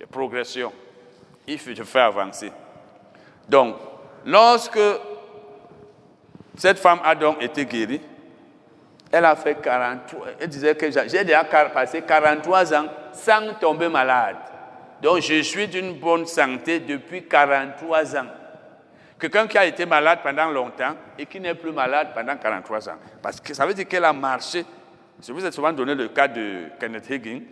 [0.00, 0.72] de progression.
[1.46, 2.50] Il te faire avancer.
[3.48, 3.76] Donc,
[4.24, 4.80] lorsque
[6.56, 8.00] cette femme a donc été guérie,
[9.12, 14.36] elle a fait 43, elle disait que j'ai déjà passé 43 ans sans tomber malade.
[15.00, 18.26] Donc je suis d'une bonne santé depuis 43 ans.
[19.18, 22.96] Quelqu'un qui a été malade pendant longtemps et qui n'est plus malade pendant 43 ans.
[23.22, 24.64] Parce que ça veut dire qu'elle a marché
[25.24, 27.42] je vous ai souvent donné le cas de Kenneth Higgins,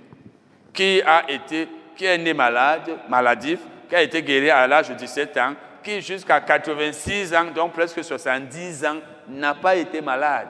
[0.73, 4.95] qui a été, qui est né malade, maladif, qui a été guéri à l'âge de
[4.95, 8.97] 17 ans, qui jusqu'à 86 ans, donc presque 70 ans,
[9.29, 10.49] n'a pas été malade.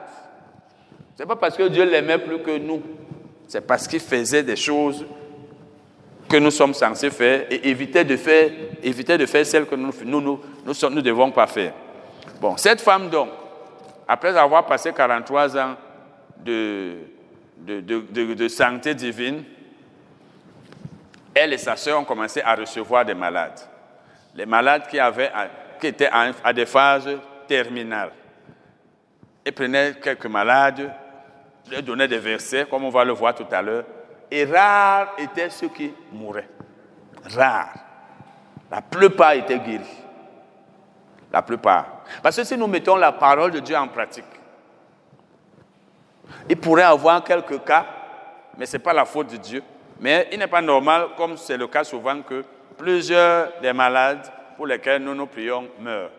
[1.15, 2.81] Ce n'est pas parce que Dieu l'aimait plus que nous,
[3.47, 5.05] c'est parce qu'il faisait des choses
[6.27, 8.49] que nous sommes censés faire et éviter de faire,
[8.81, 11.73] éviter de faire celles que nous nous, nous, nous, nous devons pas faire.
[12.41, 13.29] Bon, cette femme donc,
[14.07, 15.75] après avoir passé 43 ans
[16.37, 16.95] de,
[17.57, 19.43] de, santé divine,
[21.33, 23.59] elle et sa sœur ont commencé à recevoir des malades.
[24.35, 25.31] Les malades qui, avaient,
[25.79, 27.09] qui étaient à des phases
[27.47, 28.11] terminales.
[29.45, 30.91] Ils prenaient quelques malades,
[31.71, 33.85] leur donnaient des versets, comme on va le voir tout à l'heure,
[34.31, 36.49] et rares étaient ceux qui mouraient.
[37.35, 37.73] Rares.
[38.71, 40.03] La plupart étaient guéris.
[41.31, 42.03] La plupart.
[42.21, 44.25] Parce que si nous mettons la parole de Dieu en pratique,
[46.49, 47.85] il pourrait avoir quelques cas,
[48.57, 49.63] mais ce n'est pas la faute de Dieu.
[49.99, 52.43] Mais il n'est pas normal, comme c'est le cas souvent, que
[52.77, 56.11] plusieurs des malades pour lesquels nous nous prions meurent.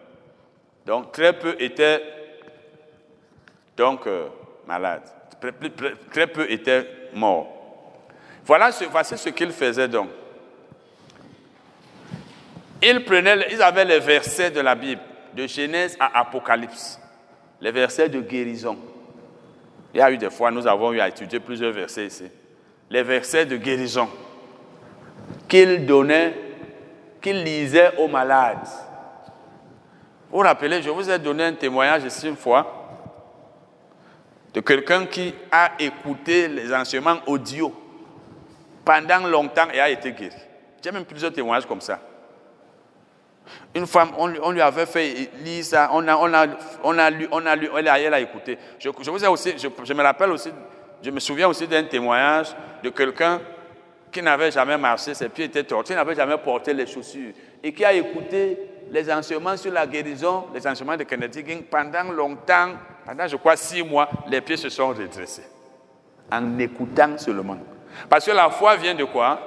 [0.84, 2.02] Donc très peu étaient
[3.76, 4.28] donc euh,
[4.66, 5.02] malades.
[6.10, 7.55] Très, peu étaient morts.
[8.46, 10.08] Voilà ce, voici ce qu'ils faisaient donc.
[12.80, 15.00] Ils, prenaient, ils avaient les versets de la Bible,
[15.34, 17.00] de Genèse à Apocalypse,
[17.60, 18.78] les versets de guérison.
[19.92, 22.30] Il y a eu des fois, nous avons eu à étudier plusieurs versets ici.
[22.88, 24.08] Les versets de guérison.
[25.48, 26.34] qu'il donnait,
[27.20, 28.68] qu'il lisait aux malades.
[30.30, 32.72] Vous vous rappelez, je vous ai donné un témoignage ici une fois
[34.54, 37.85] de quelqu'un qui a écouté les enseignements audio
[38.86, 40.36] pendant longtemps et a été guéri.
[40.82, 41.98] J'ai même plusieurs témoignages comme ça.
[43.74, 46.46] Une femme, on, lui avait fait lire ça, on a, on a,
[46.84, 48.56] on a lu, on a lu, elle a, elle a écouté.
[48.78, 50.50] Je, vous ai aussi, je, me rappelle aussi,
[51.02, 53.40] je me souviens aussi d'un témoignage de quelqu'un
[54.10, 57.84] qui n'avait jamais marché, ses pieds étaient tortus, n'avait jamais porté les chaussures et qui
[57.84, 58.58] a écouté
[58.90, 63.56] les enseignements sur la guérison, les enseignements de Kennedy King pendant longtemps, pendant je crois
[63.56, 65.44] six mois, les pieds se sont redressés
[66.30, 67.58] en écoutant seulement.
[68.08, 69.38] Parce que la foi vient de quoi?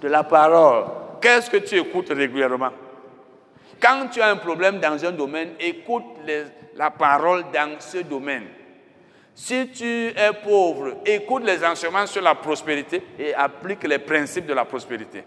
[0.00, 0.84] De la parole.
[1.20, 2.70] Qu'est-ce que tu écoutes régulièrement?
[3.80, 6.04] Quand tu as un problème dans un domaine, écoute
[6.76, 8.46] la parole dans ce domaine.
[9.34, 14.54] Si tu es pauvre, écoute les enseignements sur la prospérité et applique les principes de
[14.54, 15.24] la prospérité.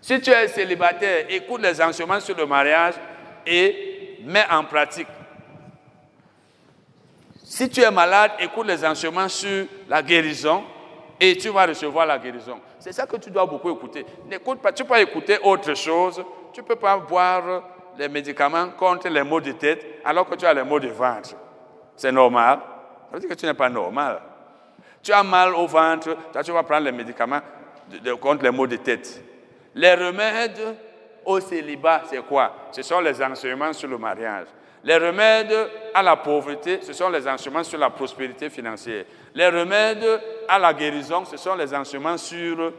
[0.00, 2.94] Si tu es célibataire, écoute les enseignements sur le mariage
[3.46, 5.08] et mets en pratique.
[7.42, 10.64] Si tu es malade, écoute les enseignements sur la guérison
[11.30, 12.60] et tu vas recevoir la guérison.
[12.78, 14.04] C'est ça que tu dois beaucoup écouter.
[14.26, 16.22] N'écoute pas, tu peux écouter autre chose.
[16.52, 17.62] Tu ne peux pas boire
[17.98, 21.34] les médicaments contre les maux de tête alors que tu as les maux de ventre.
[21.96, 22.58] C'est normal.
[23.10, 24.20] Ça veut dire que tu n'es pas normal.
[25.02, 27.40] Tu as mal au ventre, tu vas prendre les médicaments
[28.20, 29.22] contre les maux de tête.
[29.74, 30.76] Les remèdes
[31.24, 32.52] au célibat, c'est quoi?
[32.70, 34.46] Ce sont les enseignements sur le mariage.
[34.84, 39.06] Les remèdes à la pauvreté, ce sont les enseignements sur la prospérité financière.
[39.34, 42.70] Les remèdes à la guérison, ce sont les enseignements sur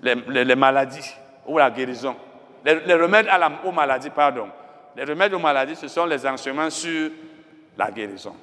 [0.00, 1.14] les, maladies
[1.46, 2.14] ou la guérison.
[2.64, 3.26] Les, remèdes
[3.64, 4.48] aux maladies, pardon.
[4.96, 7.10] Les remèdes aux maladies, ce sont les enseignements sur
[7.76, 8.36] la guérison.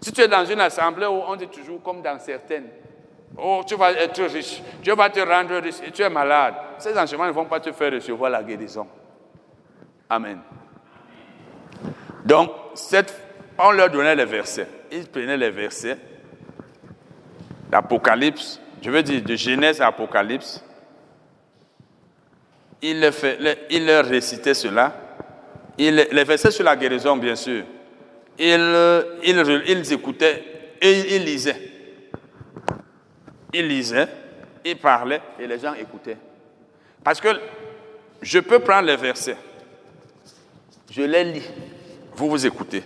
[0.00, 2.68] Si tu es dans une assemblée où on dit toujours comme dans certaines,
[3.36, 6.98] oh, tu vas être riche, Dieu va te rendre riche et tu es malade, ces
[6.98, 8.86] enseignements ne vont pas te faire recevoir la guérison.
[10.08, 10.40] Amen.
[12.24, 12.50] Donc,
[13.58, 14.68] on leur donnait les versets.
[14.90, 15.98] Ils prenaient les versets
[17.72, 20.62] l'Apocalypse, je veux dire de Genèse à Apocalypse.
[22.82, 23.14] Ils leur,
[23.70, 24.94] leur récitaient cela.
[25.78, 27.64] les versets sur la guérison, bien sûr.
[28.38, 30.44] Ils, ils écoutaient
[30.80, 31.70] et ils lisaient.
[33.54, 34.08] Ils lisaient,
[34.64, 36.18] ils parlaient et les gens écoutaient.
[37.02, 37.28] Parce que
[38.20, 39.36] je peux prendre les versets,
[40.90, 41.50] je les lis,
[42.22, 42.84] vous vous écoutez.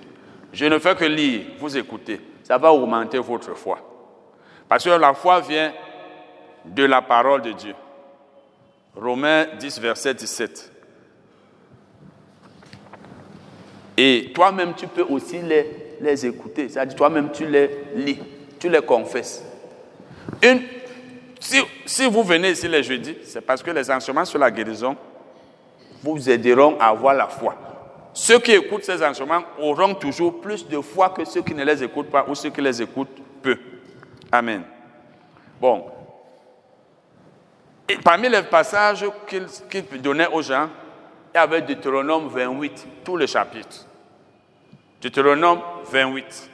[0.50, 2.18] Je ne fais que lire, vous écoutez.
[2.42, 3.78] Ça va augmenter votre foi.
[4.66, 5.74] Parce que la foi vient
[6.64, 7.74] de la parole de Dieu.
[8.94, 10.72] Romains 10, verset 17.
[13.98, 16.70] Et toi-même, tu peux aussi les, les écouter.
[16.70, 18.18] C'est-à-dire, toi-même, tu les lis,
[18.58, 19.44] tu les confesses.
[20.42, 20.62] Une,
[21.38, 24.96] si, si, vous venez ici les jeudis, c'est parce que les enseignements sur la guérison
[26.02, 27.54] vous aideront à avoir la foi.
[28.16, 31.84] Ceux qui écoutent ces enseignements auront toujours plus de foi que ceux qui ne les
[31.84, 33.58] écoutent pas ou ceux qui les écoutent peu.
[34.32, 34.62] Amen.
[35.60, 35.84] Bon.
[38.02, 40.70] Parmi les passages qu'il donnait aux gens,
[41.34, 43.84] il y avait Deutéronome 28, tout le chapitre.
[45.02, 46.50] Deutéronome 28.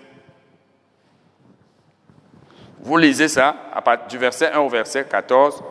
[2.80, 5.62] Vous lisez ça, à partir du verset 1 au verset 14,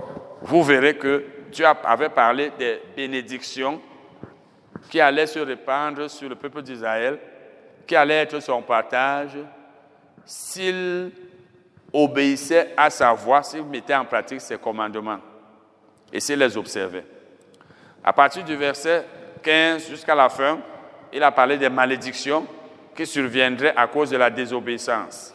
[0.41, 3.82] vous verrez que Dieu avait parlé des bénédictions
[4.89, 7.20] qui allait se répandre sur le peuple d'Israël,
[7.86, 9.38] qui allait être son partage
[10.26, 11.12] s'il
[11.91, 15.20] obéissait à sa voix, s'il mettait en pratique ses commandements
[16.12, 17.06] et s'il les observait.
[18.04, 19.06] À partir du verset
[19.44, 20.60] 15 jusqu'à la fin,
[21.13, 22.46] il a parlé des malédictions
[22.96, 25.34] qui surviendraient à cause de la désobéissance.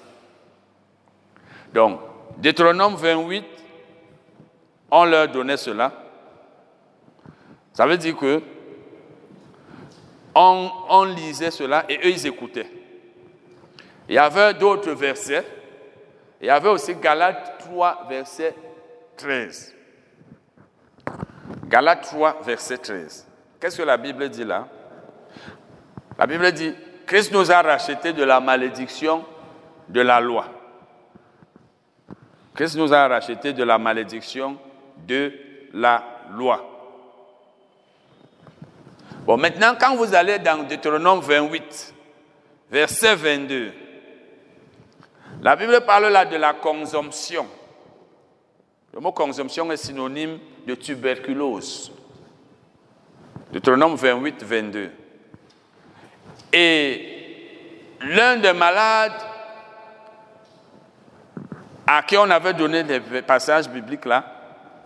[1.72, 2.00] Donc,
[2.38, 3.44] Deutéronome 28,
[4.90, 5.92] on leur donnait cela.
[7.72, 8.42] Ça veut dire que
[10.36, 12.70] on, lisait cela et eux, ils écoutaient.
[14.08, 15.44] Il y avait d'autres versets.
[16.40, 18.54] Il y avait aussi Galates 3, verset
[19.16, 19.74] 13.
[21.64, 23.26] Galates 3, verset 13.
[23.58, 24.68] Qu'est-ce que la Bible dit là?
[26.18, 26.74] La Bible dit,
[27.06, 29.24] Christ nous a rachetés de la malédiction
[29.88, 30.46] de la loi.
[32.54, 34.58] Christ nous a rachetés de la malédiction
[35.06, 35.32] de
[35.72, 36.75] la loi.
[39.26, 41.94] Bon, maintenant, quand vous allez dans Deutéronome 28,
[42.70, 43.72] verset 22,
[45.42, 47.44] la Bible parle là de la consomption.
[48.94, 51.90] Le mot consomption est synonyme de tuberculose.
[53.52, 54.90] Deutéronome 28, 22.
[56.52, 57.48] Et
[58.02, 59.20] l'un des malades
[61.84, 64.35] à qui on avait donné des passages bibliques là,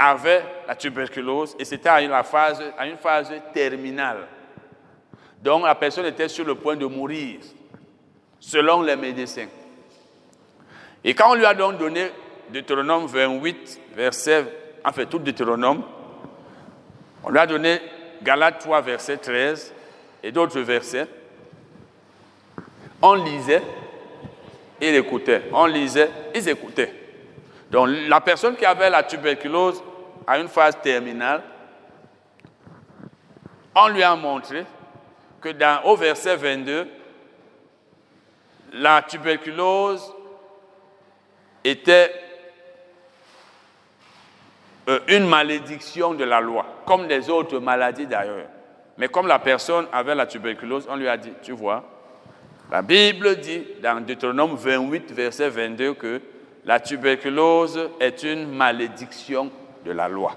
[0.08, 4.26] avait la tuberculose et c'était à une phase, à une phase terminale.
[5.42, 7.40] Donc la personne était sur le point de mourir,
[8.38, 9.48] selon les médecins.
[11.04, 12.10] Et quand on lui a donc donné
[12.50, 14.44] Deutéronome 28, verset,
[14.84, 15.82] en fait tout Deutéronome,
[17.22, 17.80] on lui a donné
[18.22, 19.74] Galates 3, verset 13
[20.22, 21.06] et d'autres versets,
[23.02, 23.62] on lisait,
[24.80, 26.94] il écoutait, on lisait, ils écoutaient.
[27.70, 29.82] Donc la personne qui avait la tuberculose
[30.30, 31.42] à une phase terminale,
[33.74, 34.64] on lui a montré
[35.40, 36.86] que dans, au verset 22,
[38.74, 40.14] la tuberculose
[41.64, 42.12] était
[44.88, 48.46] euh, une malédiction de la loi, comme des autres maladies d'ailleurs.
[48.98, 51.82] Mais comme la personne avait la tuberculose, on lui a dit, tu vois,
[52.70, 56.22] la Bible dit dans Deutéronome 28, verset 22, que
[56.64, 59.50] la tuberculose est une malédiction
[59.84, 60.32] de la loi.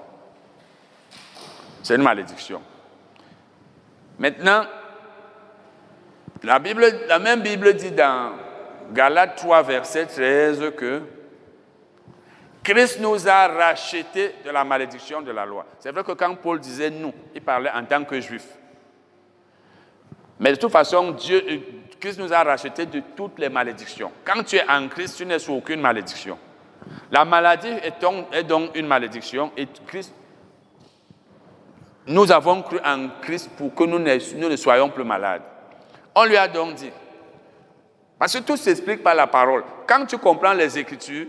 [1.82, 2.62] C'est une malédiction.
[4.18, 4.64] Maintenant,
[6.42, 8.32] la, Bible, la même Bible dit dans
[8.92, 11.02] Galates 3, verset 13 que
[12.62, 15.66] Christ nous a rachetés de la malédiction de la loi.
[15.78, 18.46] C'est vrai que quand Paul disait nous, il parlait en tant que juif.
[20.40, 21.42] Mais de toute façon, Dieu,
[22.00, 24.10] Christ nous a rachetés de toutes les malédictions.
[24.24, 26.38] Quand tu es en Christ, tu n'es sous aucune malédiction.
[27.10, 29.68] La maladie est donc, une malédiction et
[32.06, 35.42] nous avons cru en Christ pour que nous ne, nous ne soyons plus malades.
[36.14, 36.90] On lui a donc dit,
[38.18, 39.64] parce que tout s'explique par la parole.
[39.86, 41.26] Quand tu comprends les Écritures,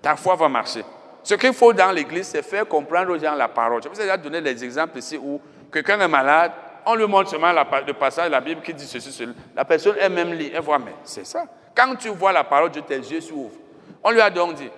[0.00, 0.84] ta foi va marcher.
[1.22, 3.82] Ce qu'il faut dans l'Église, c'est faire comprendre aux gens la parole.
[3.82, 5.40] Je vous ai déjà donné des exemples ici où
[5.72, 6.52] quelqu'un est malade,
[6.86, 9.32] on lui montre seulement le passage de la Bible qui dit ceci, cela.
[9.56, 11.44] La personne elle-même lit, elle voit, mais c'est ça.
[11.74, 13.56] Quand tu vois la parole de tes yeux s'ouvrent.
[14.04, 14.68] On lui a donc dit,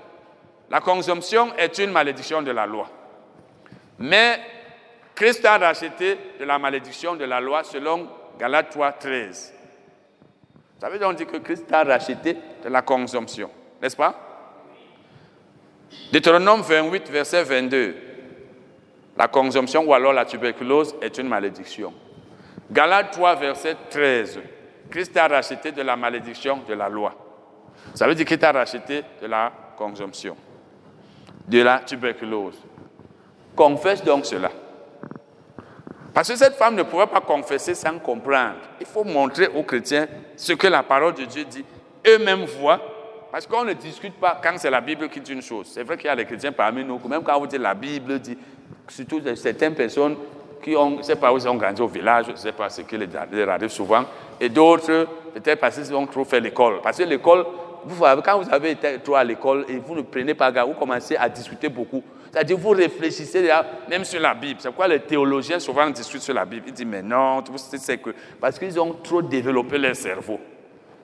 [0.70, 2.88] la consommation est une malédiction de la loi.
[3.98, 4.40] Mais
[5.14, 8.08] Christ a racheté de la malédiction de la loi selon
[8.38, 9.54] Galates 3, 13.
[10.80, 13.50] Ça veut donc que Christ a racheté de la consommation,
[13.82, 14.14] n'est-ce pas?
[16.12, 17.96] Deutéronome 28, verset 22.
[19.16, 21.94] La consommation ou alors la tuberculose est une malédiction.
[22.70, 24.40] Galates 3, verset 13.
[24.90, 27.25] Christ a racheté de la malédiction de la loi.
[27.94, 30.36] Ça veut dire qu'il t'a racheté de la consommation,
[31.48, 32.58] de la tuberculose.
[33.54, 34.50] Confesse donc cela.
[36.12, 38.56] Parce que cette femme ne pouvait pas confesser sans comprendre.
[38.80, 41.64] Il faut montrer aux chrétiens ce que la parole de Dieu dit.
[42.06, 42.80] Eux-mêmes voient.
[43.30, 45.68] Parce qu'on ne discute pas quand c'est la Bible qui dit une chose.
[45.70, 48.18] C'est vrai qu'il y a des chrétiens parmi nous, même quand vous dites la Bible
[48.18, 48.38] dit,
[48.88, 50.16] surtout certaines personnes
[50.62, 52.52] qui ont, je ne sais pas où ils ont grandi au village, je ne sais
[52.52, 54.04] pas ce qui leur arrive souvent,
[54.40, 56.80] et d'autres, peut-être parce qu'ils ont trop fait l'école.
[56.82, 57.44] Parce que l'école,
[57.86, 60.78] vous, quand vous avez été trop à l'école et vous ne prenez pas garde, vous
[60.78, 62.02] commencez à discuter beaucoup.
[62.32, 63.48] C'est-à-dire, vous réfléchissez
[63.88, 64.60] même sur la Bible.
[64.60, 66.64] C'est pourquoi les théologiens souvent discutent sur la Bible.
[66.66, 68.10] Ils disent, mais non, c'est que.
[68.40, 70.40] Parce qu'ils ont trop développé leur cerveau.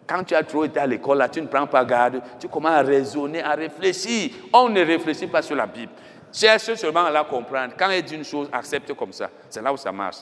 [0.07, 2.73] Quand tu as trop été à l'école, là, tu ne prends pas garde, tu commences
[2.73, 4.33] à raisonner, à réfléchir.
[4.53, 5.93] On ne réfléchit pas sur la Bible.
[6.33, 7.75] Cherche seulement à la comprendre.
[7.79, 9.31] Quand elle dit une chose, accepte comme ça.
[9.49, 10.19] C'est là où ça marche.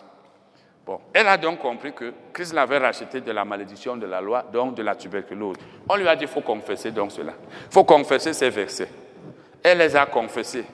[0.87, 4.45] Bon, elle a donc compris que Christ l'avait racheté de la malédiction de la loi,
[4.53, 5.57] donc de la tuberculose.
[5.89, 7.35] On lui a dit, il faut confesser donc cela.
[7.69, 8.89] Il faut confesser ces versets.
[9.63, 10.65] Elle les a confessés.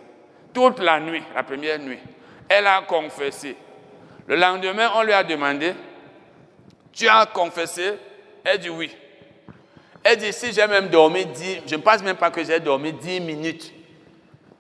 [0.55, 1.99] Toute la nuit, la première nuit.
[2.49, 3.57] Elle a confessé.
[4.27, 5.75] Le lendemain, on lui a demandé,
[6.92, 7.95] tu as confessé?
[8.45, 8.97] Elle dit oui.
[10.03, 12.92] Elle dit, si j'ai même dormi 10, je ne pense même pas que j'ai dormi
[12.92, 13.73] 10 minutes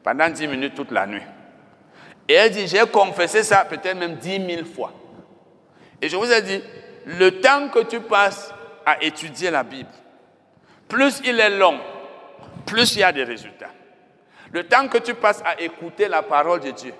[0.02, 1.22] pendant 10 minutes toute la nuit.
[2.28, 4.92] Et elle dit, j'ai confessé ça peut-être même 10 000 fois.
[6.00, 6.62] Et je vous ai dit,
[7.06, 8.52] le temps que tu passes
[8.84, 9.90] à étudier la Bible,
[10.88, 11.78] plus il est long,
[12.64, 13.70] plus il y a des résultats.
[14.52, 16.92] Le temps que tu passes à écouter la parole de Dieu,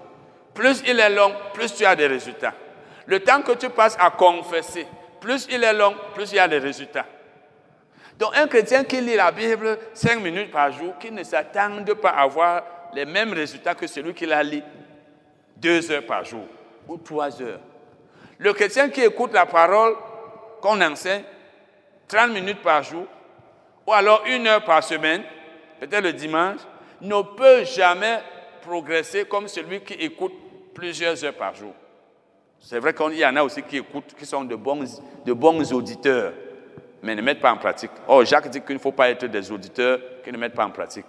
[0.54, 2.54] plus il est long, plus tu as des résultats.
[3.06, 4.87] Le temps que tu passes à confesser,
[5.20, 7.06] plus il est long, plus il y a des résultats.
[8.18, 12.10] Donc un chrétien qui lit la Bible 5 minutes par jour, qui ne s'attend pas
[12.10, 12.62] à voir
[12.94, 14.62] les mêmes résultats que celui qui la lit
[15.56, 16.46] deux heures par jour
[16.88, 17.60] ou trois heures.
[18.38, 19.94] Le chrétien qui écoute la parole
[20.60, 21.22] qu'on enseigne
[22.08, 23.06] 30 minutes par jour
[23.87, 25.22] ou alors une heure par semaine,
[25.80, 26.60] peut-être le dimanche,
[27.00, 28.18] ne peut jamais
[28.62, 30.32] progresser comme celui qui écoute
[30.74, 31.72] plusieurs heures par jour.
[32.60, 35.72] C'est vrai qu'il y en a aussi qui écoutent, qui sont de bons, de bons
[35.72, 36.32] auditeurs,
[37.02, 37.92] mais ne mettent pas en pratique.
[38.08, 40.70] Oh, Jacques dit qu'il ne faut pas être des auditeurs qui ne mettent pas en
[40.70, 41.06] pratique.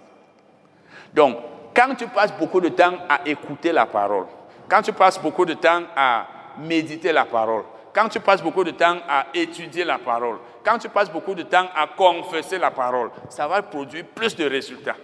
[1.12, 1.36] Donc,
[1.74, 4.26] quand tu passes beaucoup de temps à écouter la parole,
[4.68, 6.26] quand tu passes beaucoup de temps à
[6.58, 10.88] méditer la parole, quand tu passes beaucoup de temps à étudier la parole, quand tu
[10.88, 14.96] passes beaucoup de temps à confesser la parole, ça va produire plus de résultats.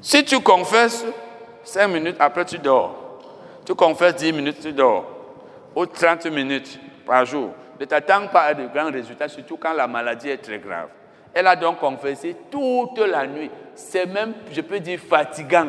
[0.00, 1.04] Si tu confesses
[1.62, 3.20] 5 minutes, après tu dors.
[3.64, 5.06] Tu confesses 10 minutes, tu dors.
[5.74, 7.52] Ou 30 minutes par jour.
[7.80, 10.88] Ne t'attends pas à de grands résultats, surtout quand la maladie est très grave.
[11.32, 13.50] Elle a donc confessé toute la nuit.
[13.74, 15.68] C'est même, je peux dire, fatigant,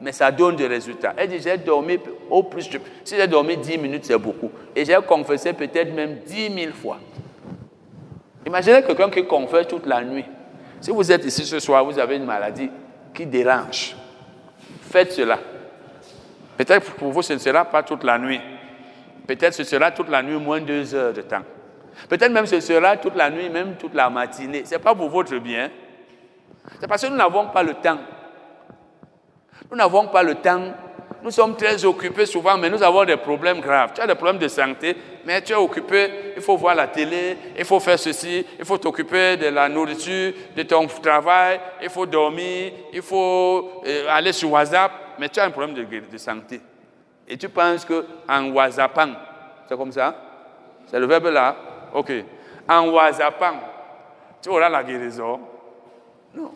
[0.00, 1.14] mais ça donne des résultats.
[1.16, 1.98] Elle dit, j'ai dormi
[2.28, 2.70] au plus,
[3.04, 4.50] si j'ai dormi 10 minutes, c'est beaucoup.
[4.74, 6.98] Et j'ai confessé peut-être même 10 000 fois.
[8.46, 10.24] Imaginez quelqu'un qui confesse toute la nuit.
[10.80, 12.70] Si vous êtes ici ce soir, vous avez une maladie
[13.12, 13.94] qui dérange.
[14.90, 15.38] Faites cela.
[16.56, 18.40] Peut-être pour vous, ce ne sera pas toute la nuit.
[19.26, 21.42] Peut-être ce sera toute la nuit, moins deux heures de temps.
[22.08, 24.64] Peut-être même ce sera toute la nuit, même toute la matinée.
[24.64, 25.70] Ce n'est pas pour votre bien.
[26.80, 27.98] C'est parce que nous n'avons pas le temps.
[29.70, 30.62] Nous n'avons pas le temps.
[31.22, 33.92] Nous sommes très occupés souvent, mais nous avons des problèmes graves.
[33.94, 37.36] Tu as des problèmes de santé, mais tu es occupé, il faut voir la télé,
[37.58, 42.06] il faut faire ceci, il faut t'occuper de la nourriture, de ton travail, il faut
[42.06, 46.60] dormir, il faut euh, aller sur WhatsApp, mais tu as un problème de, santé.
[47.28, 49.10] Et tu penses qu'en WhatsAppant,
[49.68, 50.16] c'est comme ça?
[50.86, 51.54] C'est le verbe là
[51.94, 52.12] Ok.
[52.66, 53.56] En WhatsAppant,
[54.42, 55.38] tu auras la guérison
[56.34, 56.52] Non.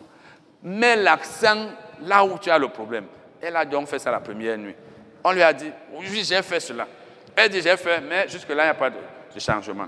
[0.63, 1.67] Mets l'accent
[2.01, 3.05] là où tu as le problème.
[3.41, 4.75] Elle a donc fait ça la première nuit.
[5.23, 6.87] On lui a dit, oui, j'ai fait cela.
[7.35, 8.97] Elle dit, j'ai fait, mais jusque-là, il n'y a pas de,
[9.33, 9.87] de changement.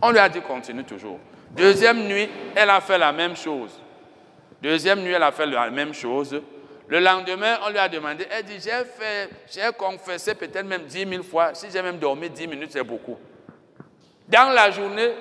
[0.00, 1.18] On lui a dit, continue toujours.
[1.50, 3.80] Deuxième nuit, elle a fait la même chose.
[4.60, 6.40] Deuxième nuit, elle a fait la même chose.
[6.86, 11.06] Le lendemain, on lui a demandé, elle dit, j'ai fait, j'ai confessé peut-être même dix
[11.06, 11.54] mille fois.
[11.54, 13.18] Si j'ai même dormi dix minutes, c'est beaucoup.
[14.28, 15.12] Dans la journée,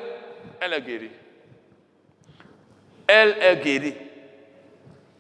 [0.59, 1.11] elle est guérie.
[3.07, 3.95] Elle est guérie.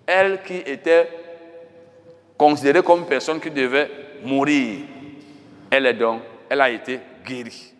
[0.05, 1.09] Elle qui était
[2.37, 3.89] considérée comme personne qui devait
[4.23, 4.79] mourir,
[5.69, 7.73] elle est donc, elle a été guérie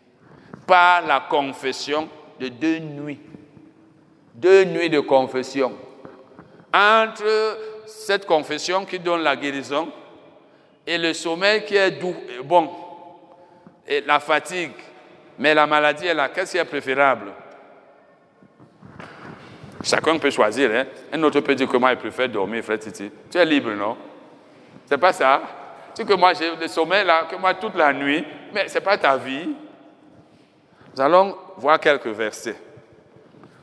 [0.66, 2.08] par la confession
[2.40, 3.20] de deux nuits.
[4.34, 5.74] Deux nuits de confession.
[6.74, 9.90] Entre cette confession qui donne la guérison
[10.88, 12.70] et le sommeil qui est doux, bon,
[13.88, 14.72] et la fatigue
[15.38, 16.30] mais la maladie est là.
[16.30, 17.32] Qu'est-ce qui est préférable?
[19.84, 20.72] Chacun peut choisir.
[20.74, 20.86] Hein?
[21.12, 23.12] Un autre peut dire que moi, il préfère dormir, frère Titi.
[23.30, 23.98] Tu es libre, non?
[24.86, 25.42] C'est pas ça.
[25.94, 28.26] Tu que moi, j'ai le sommeil là, que moi, toute la nuit.
[28.54, 29.50] Mais ce n'est pas ta vie.
[30.96, 32.56] Nous allons voir quelques versets.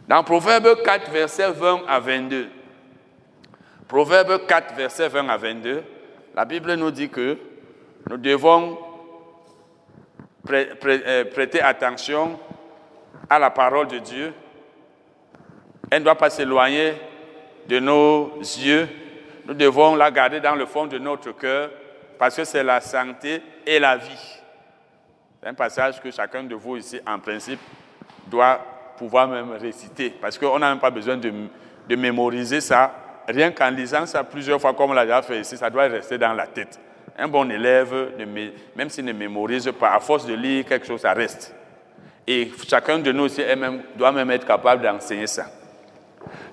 [0.07, 2.49] Dans Proverbe 4, versets 20 à 22.
[3.89, 5.83] Proverbe 4, versets 20 à 22.
[6.35, 7.39] La Bible nous dit que
[8.09, 8.79] nous devons
[10.51, 12.39] euh, prêter attention
[13.29, 14.35] à la parole de Dieu.
[15.91, 16.95] Elle ne doit pas s'éloigner
[17.68, 18.88] de nos yeux.
[19.47, 21.70] Nous devons la garder dans le fond de notre cœur
[22.18, 24.41] parce que c'est la santé et la vie.
[25.41, 27.59] C'est un passage que chacun de vous ici, en principe,
[28.26, 28.61] doit
[28.99, 31.32] pouvoir même réciter parce qu'on n'a même pas besoin de,
[31.88, 32.93] de mémoriser ça.
[33.26, 36.18] Rien qu'en lisant ça plusieurs fois, comme on l'a déjà fait ici, ça doit rester
[36.18, 36.78] dans la tête.
[37.18, 38.12] Un bon élève,
[38.76, 41.55] même s'il ne mémorise pas, à force de lire quelque chose, ça reste.
[42.26, 43.43] Et chacun de nous aussi
[43.97, 45.47] doit même être capable d'enseigner ça.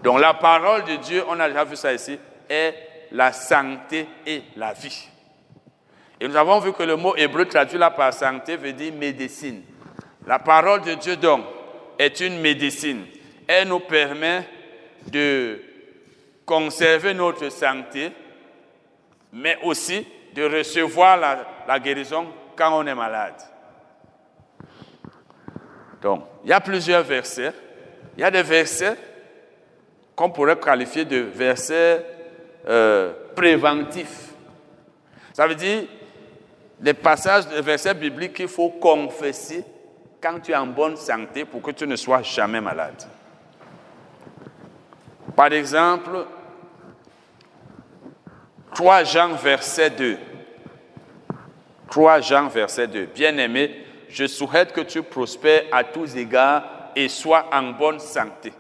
[0.08, 2.18] Donc la parole de Dieu, on a déjà vu ça ici,
[2.50, 2.74] est
[3.12, 5.06] la santé et la vie.
[6.18, 9.64] Et nous avons vu que le mot hébreu traduit là par santé veut dire médecine.
[10.26, 11.44] La parole de Dieu donc
[12.00, 13.04] est une médecine.
[13.46, 14.48] Elle nous permet
[15.08, 15.62] de
[16.46, 18.14] conserver notre santé,
[19.34, 21.18] mais aussi de recevoir
[21.68, 23.42] la, guérison quand on est malade.
[26.02, 27.52] Donc, il y a plusieurs versets.
[28.16, 28.96] Il y a des versets
[30.18, 32.04] qu'on pourrait qualifier de versets
[32.68, 34.32] euh, préventifs.
[35.32, 35.84] Ça veut dire
[36.80, 39.64] des passages, des versets bibliques qu'il faut confesser
[40.20, 43.04] quand tu es en bonne santé pour que tu ne sois jamais malade.
[45.36, 46.26] Par exemple,
[48.74, 50.18] 3 Jean verset 2.
[51.92, 53.06] 3 Jean verset 2.
[53.14, 56.64] Bien-aimé, je souhaite que tu prospères à tous égards
[56.96, 58.52] et sois en bonne santé,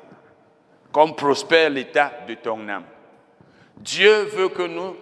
[0.98, 2.86] comme prospère l'état de ton âme.
[3.78, 4.96] Dieu veut que nous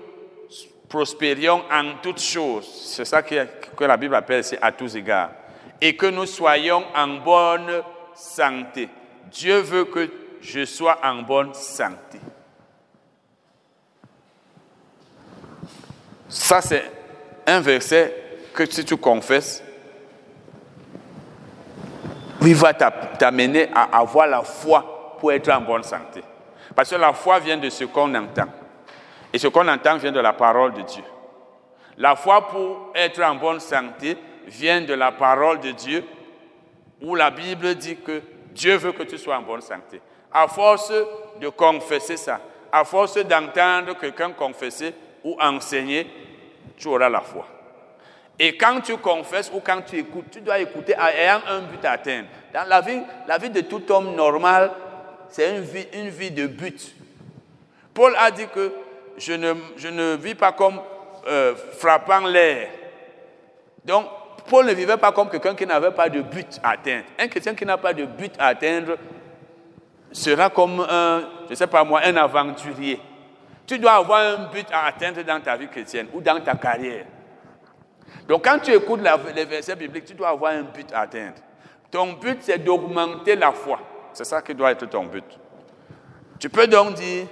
[0.90, 2.68] prospérions en toutes choses.
[2.68, 5.30] C'est ça que, que la Bible appelle c'est à tous égards.
[5.80, 7.82] Et que nous soyons en bonne
[8.14, 8.90] santé.
[9.32, 12.20] Dieu veut que je sois en bonne santé.
[16.28, 16.92] Ça, c'est
[17.48, 18.14] un verset
[18.54, 19.64] que si tu confesses,
[22.42, 26.22] il va t'amener à avoir la foi pour être en bonne santé.
[26.76, 28.48] Parce que la foi vient de ce qu'on entend.
[29.34, 31.04] Et ce qu'on entend vient de la parole de Dieu.
[31.98, 36.04] La foi pour être en bonne santé vient de la parole de Dieu,
[37.02, 40.02] où la Bible dit que Dieu veut que tu sois en bonne santé.
[40.32, 40.92] À force
[41.40, 42.40] de confesser ça,
[42.72, 44.94] à force d'entendre quelqu'un confesser
[45.24, 46.08] ou enseigner,
[46.78, 47.46] tu auras la foi.
[48.38, 51.92] Et quand tu confesses ou quand tu écoutes, tu dois écouter ayant un but à
[51.92, 52.28] atteindre.
[52.54, 54.72] Dans la vie, la vie de tout homme normal,
[55.36, 56.96] c'est une vie, une vie de but.
[57.94, 58.72] Paul a dit que
[59.18, 60.80] je ne, je ne vis pas comme
[61.28, 62.70] euh, frappant l'air.
[63.84, 64.06] Donc,
[64.50, 67.04] Paul ne vivait pas comme quelqu'un qui n'avait pas de but à atteindre.
[67.20, 68.96] Un chrétien qui n'a pas de but à atteindre
[70.10, 73.02] sera comme un, je sais pas moi, un aventurier.
[73.68, 77.08] Tu dois avoir un but à atteindre dans ta vie chrétienne ou dans ta carrière.
[78.26, 79.02] Donc quand tu écoutes
[79.36, 81.36] les versets bibliques, tu dois avoir un but à atteindre.
[81.92, 83.82] Ton but, c'est d'augmenter la foi.
[84.16, 85.26] C'est ça qui doit être ton but.
[86.40, 87.28] Tu peux donc dire,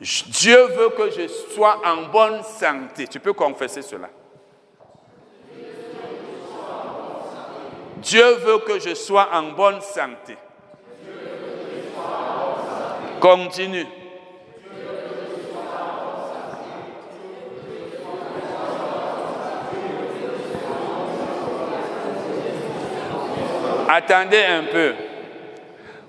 [0.00, 3.06] Dieu veut que je sois en bonne santé.
[3.06, 4.10] Tu peux confesser cela.
[7.98, 10.36] Dieu veut que je sois en bonne santé.
[13.20, 13.86] Continue.
[23.88, 24.92] Attendez un peu.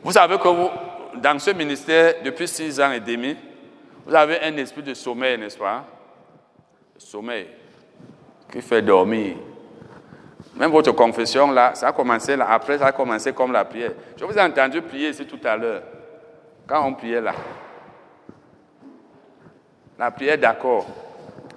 [0.03, 0.69] Vous savez que vous,
[1.15, 3.35] dans ce ministère, depuis six ans et demi,
[4.05, 5.85] vous avez un esprit de sommeil, n'est-ce pas?
[6.97, 7.47] Sommeil
[8.51, 9.35] qui fait dormir.
[10.55, 13.91] Même votre confession, là, ça a commencé là, après ça a commencé comme la prière.
[14.17, 15.81] Je vous ai entendu prier ici tout à l'heure,
[16.67, 17.33] quand on priait là.
[19.97, 20.85] La prière d'accord.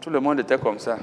[0.00, 0.96] Tout le monde était comme ça.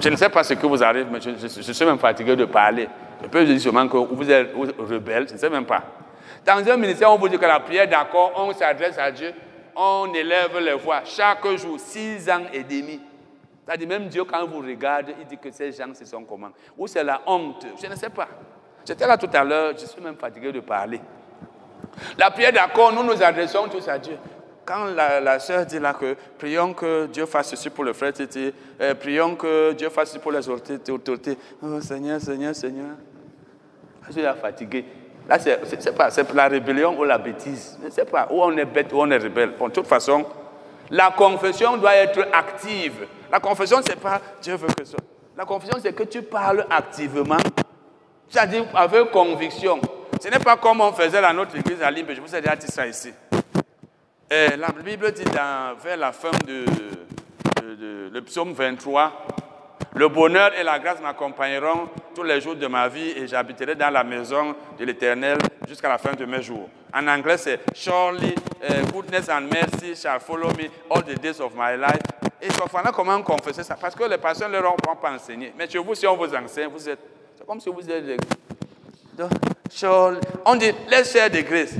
[0.00, 2.44] Je ne sais pas ce que vous arrive, mais je, je suis même fatigué de
[2.46, 2.88] parler.
[3.22, 5.82] Je peux dire seulement que vous êtes rebelle, je ne sais même pas.
[6.44, 9.32] Dans un ministère, on vous dit que la prière d'accord, on s'adresse à Dieu,
[9.76, 13.00] on élève les voix chaque jour, six ans et demi.
[13.64, 16.48] C'est-à-dire même Dieu, quand vous regardez, il dit que ces gens, se sont comment?
[16.76, 17.66] Ou c'est la honte?
[17.80, 18.28] Je ne sais pas.
[18.86, 21.00] J'étais là tout à l'heure, je suis même fatigué de parler.
[22.18, 24.16] La prière d'accord, nous nous adressons tous à Dieu.
[24.64, 28.12] Quand la, la sœur dit là que prions que Dieu fasse ceci pour le frère
[28.12, 31.36] Titi, euh, prions que Dieu fasse ceci pour les autorités.
[31.62, 32.96] Oh Seigneur, Seigneur, Seigneur.
[34.06, 34.84] Je suis fatigué.
[35.28, 37.78] Là, c'est pas, la rébellion ou la bêtise.
[37.80, 39.52] Je ne sais pas, où on est bête, où on est rebelle.
[39.58, 40.24] de toute façon,
[40.90, 43.06] la confession doit être active.
[43.30, 44.96] La confession, c'est pas Dieu veut que ça.
[45.36, 47.36] La confession, c'est que tu parles activement,
[48.28, 49.80] c'est-à-dire avec conviction.
[50.20, 52.56] Ce n'est pas comme on faisait dans notre église à Limbe, je vous ai déjà
[52.56, 53.12] dit ça ici.
[54.30, 56.64] Et la Bible dit dans, vers la fin de,
[58.12, 59.26] le psaume 23,
[59.94, 63.90] le bonheur et la grâce m'accompagneront tous les jours de ma vie et j'habiterai dans
[63.90, 65.38] la maison de l'Éternel
[65.68, 66.68] jusqu'à la fin de mes jours.
[66.94, 71.52] En anglais, c'est Surely uh, goodness and mercy shall follow me all the days of
[71.56, 72.02] my life.
[72.42, 75.52] Et il faut comment confesser ça Parce que les pasteurs ne leur ont pas enseigné.
[75.58, 77.00] Mais chez vous, si on vous enseigne, vous êtes.
[77.36, 78.20] C'est comme si vous êtes.
[79.16, 79.30] Donc,
[80.46, 81.74] on dit, let's share the grace.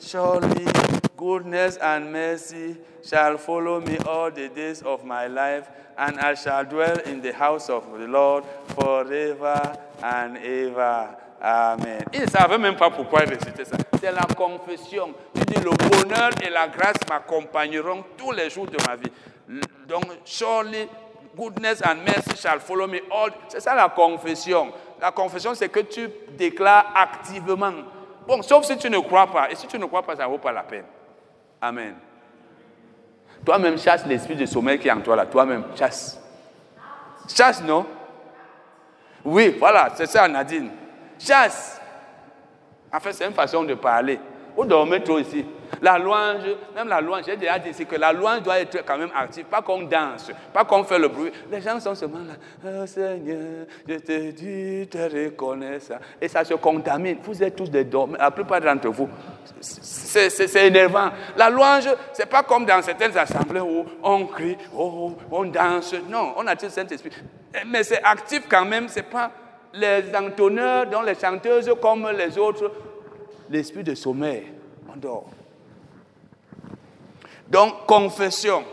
[0.00, 0.85] Surely
[1.16, 6.64] goodness and mercy shall follow me all the days of my life and I shall
[6.64, 11.16] dwell in the house of the Lord forever and ever.
[11.40, 12.02] Amen.
[12.12, 13.76] Ils ne savaient même pas pourquoi ils récitaient ça.
[14.00, 15.14] C'est la confession.
[15.34, 19.10] Il dit le bonheur et la grâce m'accompagneront tous les jours de ma vie.
[19.86, 20.88] Donc, surely
[21.36, 23.30] goodness and mercy shall follow me all.
[23.48, 24.72] C'est ça la confession.
[25.00, 27.72] La confession, c'est que tu déclares activement.
[28.26, 29.50] Bon, sauf si tu ne crois pas.
[29.50, 30.84] Et si tu ne crois pas, ça ne vaut pas la peine.
[31.60, 31.94] Amen.
[33.44, 35.26] Toi-même, chasse l'esprit de sommeil qui est en toi là.
[35.26, 36.20] Toi-même, chasse.
[37.28, 37.86] Chasse, non?
[39.24, 40.70] Oui, voilà, c'est ça, Nadine.
[41.18, 41.80] Chasse.
[42.92, 44.20] En fait, c'est une façon de parler.
[44.56, 45.44] Vous dormez trop ici.
[45.82, 46.42] La louange,
[46.74, 49.62] même la louange, j'ai déjà dit que la louange doit être quand même active, pas
[49.62, 51.30] qu'on danse, pas qu'on fait le bruit.
[51.50, 55.96] Les gens sont seulement là, oh Seigneur, je te dis, te reconnaissant.
[56.20, 57.18] Et ça se contamine.
[57.22, 59.08] Vous êtes tous des dormeurs, la plupart d'entre vous.
[59.60, 61.10] C'est énervant.
[61.36, 65.94] La louange, c'est pas comme dans certaines assemblées où on crie, oh, on danse.
[66.08, 67.10] Non, on a le Saint-Esprit.
[67.66, 69.30] Mais c'est actif quand même, c'est pas
[69.72, 72.70] les entonneurs, dont les chanteuses comme les autres
[73.50, 74.46] l'esprit de sommeil.
[74.92, 75.30] On dort.
[77.48, 78.64] Donc, confession.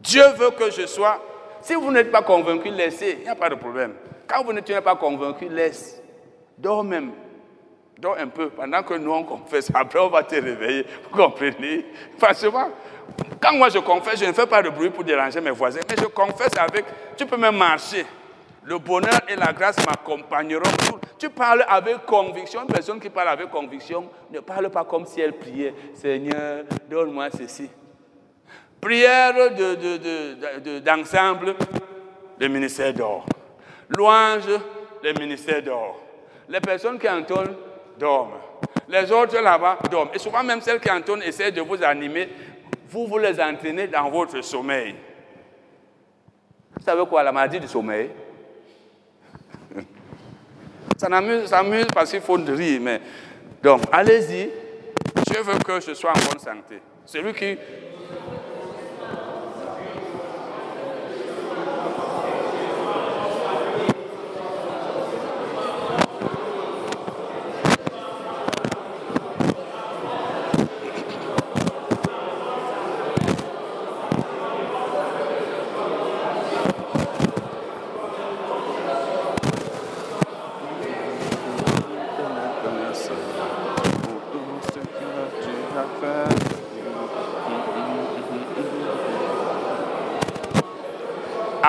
[0.00, 1.20] Dieu veut que je sois.
[1.60, 3.16] Si vous n'êtes pas convaincu, laissez.
[3.18, 3.94] Il n'y a pas de problème.
[4.26, 6.00] Quand vous n'êtes pas convaincu, laisse.
[6.56, 7.12] Dors même.
[7.98, 9.70] Dors un peu pendant que nous on confesse.
[9.74, 10.86] Après, on va te réveiller.
[11.04, 11.86] Vous comprenez?
[12.18, 12.70] Franchement,
[13.40, 15.80] quand moi je confesse, je ne fais pas de bruit pour déranger mes voisins.
[15.88, 16.84] Mais je confesse avec.
[17.16, 18.04] Tu peux même marcher.
[18.64, 20.62] Le bonheur et la grâce m'accompagneront.
[21.18, 22.62] Tu parles avec conviction.
[22.62, 25.74] Une personne qui parle avec conviction ne parle pas comme si elle priait.
[25.94, 27.70] Seigneur, donne-moi ceci.
[28.80, 31.56] Prière d'ensemble, de, de,
[32.38, 33.24] le ministère d'or.
[33.88, 34.48] Louange,
[35.02, 35.98] le ministère d'or.
[36.48, 37.56] Les personnes qui entendent
[37.98, 38.38] dorment.
[38.88, 40.10] Les autres là-bas dorment.
[40.14, 42.28] Et souvent, même celles qui entonnent essaient de vous animer.
[42.88, 44.94] Vous, vous les entraînez dans votre sommeil.
[46.76, 48.10] Vous savez quoi, la maladie du sommeil
[50.96, 53.00] Ça m'amuse parce qu'il faut rire, mais.
[53.62, 54.50] Donc, allez-y.
[55.32, 56.80] Je veux que je sois en bonne santé.
[57.04, 57.56] Celui qui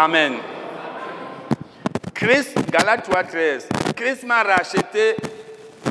[0.08, 0.38] Amen.
[2.14, 3.70] Christ, Galate 3, 13.
[3.94, 5.18] Christ m'a racheté.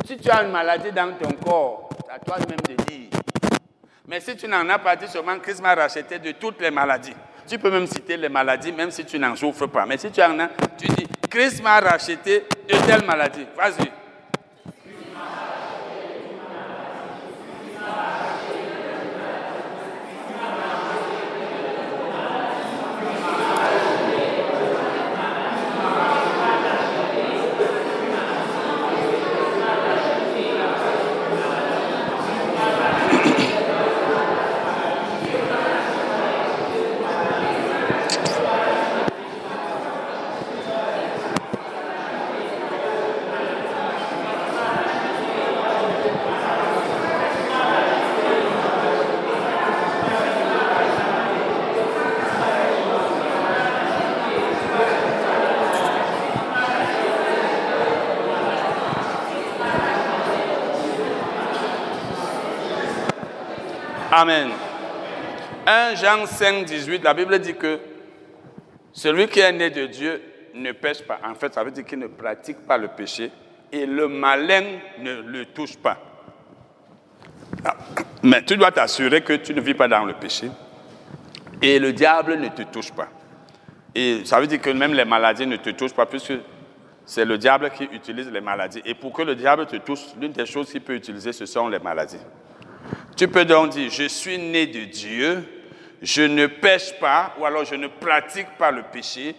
[0.07, 3.11] Si tu as une maladie dans ton corps, à toi-même de dire.
[4.09, 7.13] Mais si tu n'en as pas dit seulement, Christ m'a racheté de toutes les maladies.
[7.47, 9.85] Tu peux même citer les maladies, même si tu n'en souffres pas.
[9.85, 10.49] Mais si tu en as,
[10.79, 13.47] tu dis, Christ m'a racheté de telle maladie.
[13.55, 13.96] Vas-y.
[64.19, 64.49] Amen.
[65.67, 67.79] 1 Jean 5, 18, la Bible dit que
[68.91, 70.23] celui qui est né de Dieu
[70.55, 71.19] ne pêche pas.
[71.23, 73.31] En fait, ça veut dire qu'il ne pratique pas le péché
[73.71, 75.99] et le malin ne le touche pas.
[77.63, 77.77] Ah,
[78.23, 80.51] mais tu dois t'assurer que tu ne vis pas dans le péché
[81.61, 83.09] et le diable ne te touche pas.
[83.95, 86.33] Et ça veut dire que même les maladies ne te touchent pas puisque
[87.05, 88.81] c'est le diable qui utilise les maladies.
[88.87, 91.69] Et pour que le diable te touche, l'une des choses qu'il peut utiliser, ce sont
[91.69, 92.17] les maladies.
[93.17, 95.43] Tu peux donc dire, je suis né de Dieu,
[96.03, 99.35] je ne pêche pas, ou alors je ne pratique pas le péché,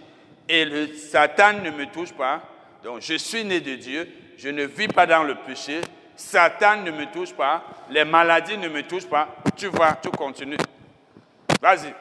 [0.50, 2.42] et le Satan ne me touche pas.
[2.84, 5.82] Donc je suis né de Dieu, je ne vis pas dans le péché,
[6.16, 9.36] Satan ne me touche pas, les maladies ne me touchent pas.
[9.56, 10.58] Tu vois, tu continues.
[11.62, 11.94] Vas-y.